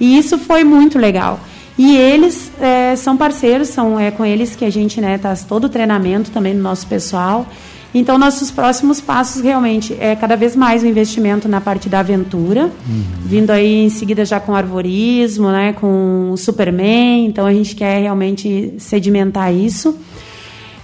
[0.00, 1.38] E isso foi muito legal.
[1.78, 5.64] E eles é, são parceiros, são é com eles que a gente né, tá todo
[5.64, 7.46] o treinamento também do nosso pessoal.
[7.92, 12.66] Então, nossos próximos passos realmente é cada vez mais o investimento na parte da aventura,
[12.66, 13.04] uhum.
[13.24, 17.26] vindo aí em seguida já com arvorismo, né, com o Superman.
[17.26, 19.96] Então, a gente quer realmente sedimentar isso.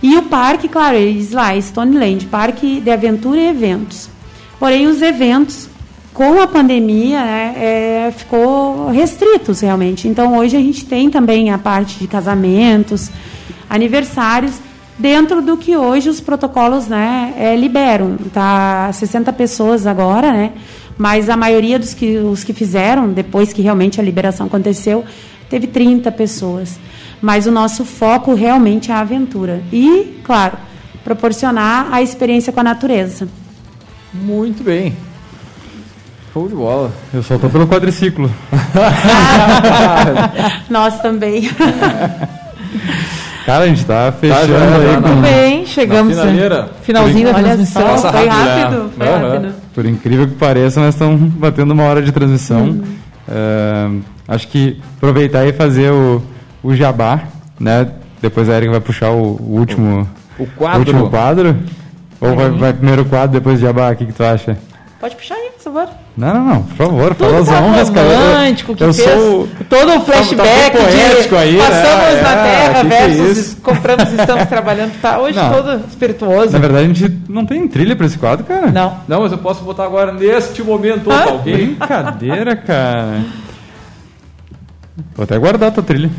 [0.03, 4.09] E o parque, claro, eles lá, Stoneland, parque de aventura e eventos.
[4.59, 5.69] Porém, os eventos
[6.17, 10.09] com a pandemia né, é, ficou restritos realmente.
[10.09, 13.11] Então hoje a gente tem também a parte de casamentos,
[13.69, 14.55] aniversários
[14.99, 18.17] dentro do que hoje os protocolos né, é, liberam.
[18.33, 20.53] Tá 60 pessoas agora, né?
[20.97, 25.05] Mas a maioria dos que os que fizeram depois que realmente a liberação aconteceu
[25.51, 26.81] teve 30 pessoas.
[27.21, 30.57] Mas o nosso foco realmente é a aventura e, claro,
[31.05, 33.29] proporcionar a experiência com a natureza.
[34.15, 34.95] Muito bem.
[36.37, 36.93] Show de bola.
[37.15, 38.31] Eu só tô pelo quadriciclo.
[40.69, 41.51] Nós também.
[43.47, 44.93] Cara, a gente tá fechando tá, já, aí.
[45.01, 45.21] Muito com...
[45.23, 46.15] bem, chegamos.
[46.83, 47.97] Finalzinho da transmissão.
[47.97, 49.55] Só, foi rápido, foi rápido.
[49.75, 52.65] Por incrível que pareça, nós estamos batendo uma hora de transmissão.
[52.67, 52.83] Uhum.
[53.27, 56.23] Uh, acho que aproveitar e fazer o,
[56.63, 57.23] o jabá,
[57.59, 57.89] né?
[58.21, 60.07] Depois a Erika vai puxar o, o último,
[60.39, 60.77] o quadro.
[60.77, 61.57] O último quadro.
[62.21, 63.91] Ou vai, vai primeiro o quadro, depois o jabá?
[63.91, 64.59] O que, que tu acha?
[65.07, 65.89] Pode puxar aí, por favor.
[66.17, 68.09] Não, não, não, por favor, Tudo fala as tá honras, cara.
[68.17, 72.23] romântico, que eu fez sou todo o flashback tá poético de aí, passamos né?
[72.23, 73.57] na É, Terra que que é versus isso?
[73.63, 75.01] compramos e estamos trabalhando.
[75.01, 75.53] Tá hoje Não.
[75.53, 76.53] todo espirituoso.
[76.53, 78.73] Na verdade, a gente não tem trilha pra esse quadro, cara.
[78.73, 78.97] Não.
[79.07, 81.23] Não, mas eu posso botar agora neste momento, Ah?
[81.27, 81.53] tá ok?
[81.55, 83.21] Brincadeira, cara.
[85.15, 86.11] Vou até guardar a tua trilha.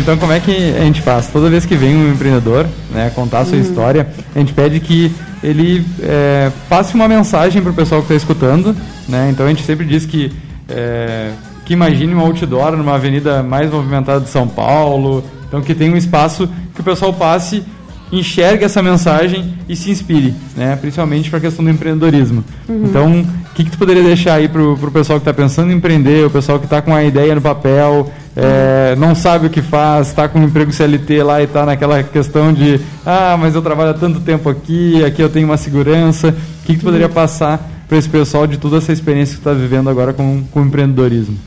[0.00, 1.26] Então como é que a gente faz?
[1.28, 5.12] Toda vez que vem um empreendedor né, contar a sua história, a gente pede que
[5.42, 8.74] ele é, passe uma mensagem para o pessoal que está escutando.
[9.08, 9.30] Né?
[9.30, 10.32] Então a gente sempre diz que,
[10.68, 11.32] é,
[11.64, 15.96] que imagine um outdoor numa avenida mais movimentada de São Paulo, então que tem um
[15.96, 17.64] espaço que o pessoal passe
[18.12, 20.76] enxergue essa mensagem e se inspire, né?
[20.76, 22.44] principalmente para a questão do empreendedorismo.
[22.68, 25.76] Então, o que, que tu poderia deixar aí para o pessoal que está pensando em
[25.76, 29.62] empreender, o pessoal que está com a ideia no papel, é, não sabe o que
[29.62, 33.62] faz, está com um emprego CLT lá e está naquela questão de ah, mas eu
[33.62, 36.30] trabalho há tanto tempo aqui, aqui eu tenho uma segurança.
[36.30, 39.52] O que, que tu poderia passar para esse pessoal de toda essa experiência que está
[39.52, 41.38] vivendo agora com, com o empreendedorismo?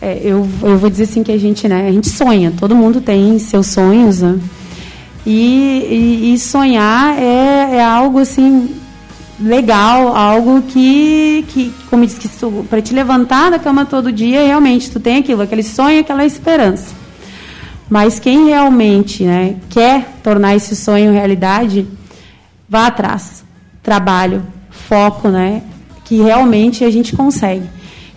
[0.00, 3.00] É, eu, eu vou dizer assim que a gente, né, a gente sonha, todo mundo
[3.00, 4.36] tem seus sonhos, né?
[5.24, 8.81] E, e, e sonhar é, é algo assim
[9.38, 12.28] legal, algo que, que como diz que
[12.68, 16.94] para te levantar da cama todo dia, realmente tu tem aquilo, aquele sonho, aquela esperança.
[17.88, 21.86] Mas quem realmente né, quer tornar esse sonho realidade,
[22.68, 23.44] vá atrás.
[23.82, 25.62] Trabalho, foco, né?
[26.04, 27.68] Que realmente a gente consegue.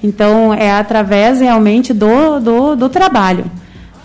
[0.01, 3.45] Então, é através realmente do, do, do trabalho.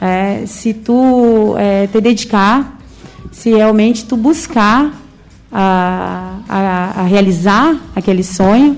[0.00, 2.78] É, se tu é, te dedicar,
[3.30, 4.92] se realmente tu buscar
[5.52, 8.76] a, a, a, realizar aquele sonho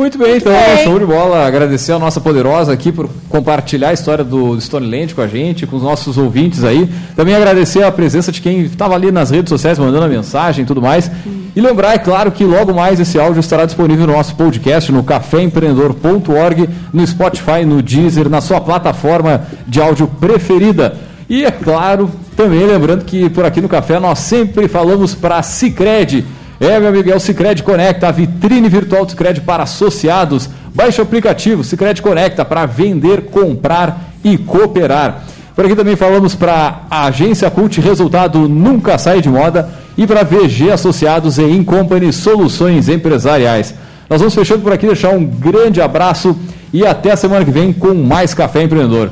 [0.00, 0.82] Muito bem, Muito então, bem.
[0.82, 1.46] show de bola.
[1.46, 5.76] Agradecer a nossa poderosa aqui por compartilhar a história do Stoneland com a gente, com
[5.76, 6.88] os nossos ouvintes aí.
[7.14, 10.66] Também agradecer a presença de quem estava ali nas redes sociais mandando a mensagem e
[10.66, 11.10] tudo mais.
[11.54, 15.04] E lembrar, é claro, que logo mais esse áudio estará disponível no nosso podcast no
[15.04, 20.96] caféempreendedor.org, no Spotify, no Deezer, na sua plataforma de áudio preferida.
[21.28, 25.42] E é claro, também lembrando que por aqui no Café nós sempre falamos para a
[25.42, 26.24] Cicred
[26.60, 30.48] é, meu amigo, é o Cicred Conecta, a vitrine virtual do Cicred para associados.
[30.74, 35.24] Baixe o aplicativo Cicred Conecta para vender, comprar e cooperar.
[35.56, 40.22] Por aqui também falamos para a agência Cult Resultado Nunca Sai de Moda e para
[40.22, 43.74] VG Associados e Incompany Soluções Empresariais.
[44.08, 46.38] Nós vamos fechando por aqui, deixar um grande abraço
[46.72, 49.10] e até a semana que vem com mais Café Empreendedor.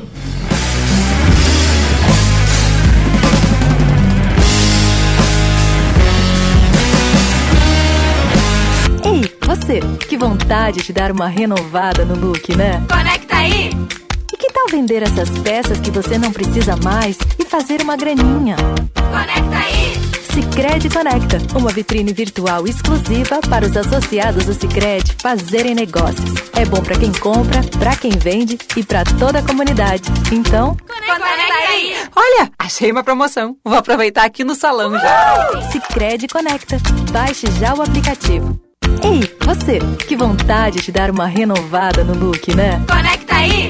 [9.49, 12.83] Você, que vontade de dar uma renovada no look, né?
[12.87, 13.71] Conecta aí!
[14.31, 18.55] E que tal vender essas peças que você não precisa mais e fazer uma graninha?
[18.93, 19.93] Conecta aí!
[20.31, 26.31] Sicredi Conecta, uma vitrine virtual exclusiva para os associados do Sicredi fazerem negócios.
[26.55, 30.03] É bom para quem compra, para quem vende e para toda a comunidade.
[30.31, 31.25] Então, conecta
[31.71, 31.95] aí!
[32.15, 33.57] Olha, achei uma promoção.
[33.65, 35.71] Vou aproveitar aqui no salão já.
[35.71, 36.77] Sicredi Conecta.
[37.11, 38.68] Baixe já o aplicativo.
[39.03, 42.81] Ei, você, que vontade de dar uma renovada no look, né?
[42.87, 43.69] Conecta aí!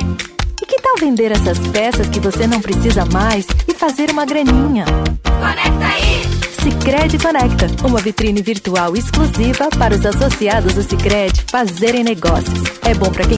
[0.61, 4.85] E que tal vender essas peças que você não precisa mais e fazer uma graninha?
[5.23, 6.39] Conecta aí!
[6.61, 12.61] Sicredi Conecta, uma vitrine virtual exclusiva para os associados do Sicredi fazerem negócios.
[12.83, 13.27] É bom para quem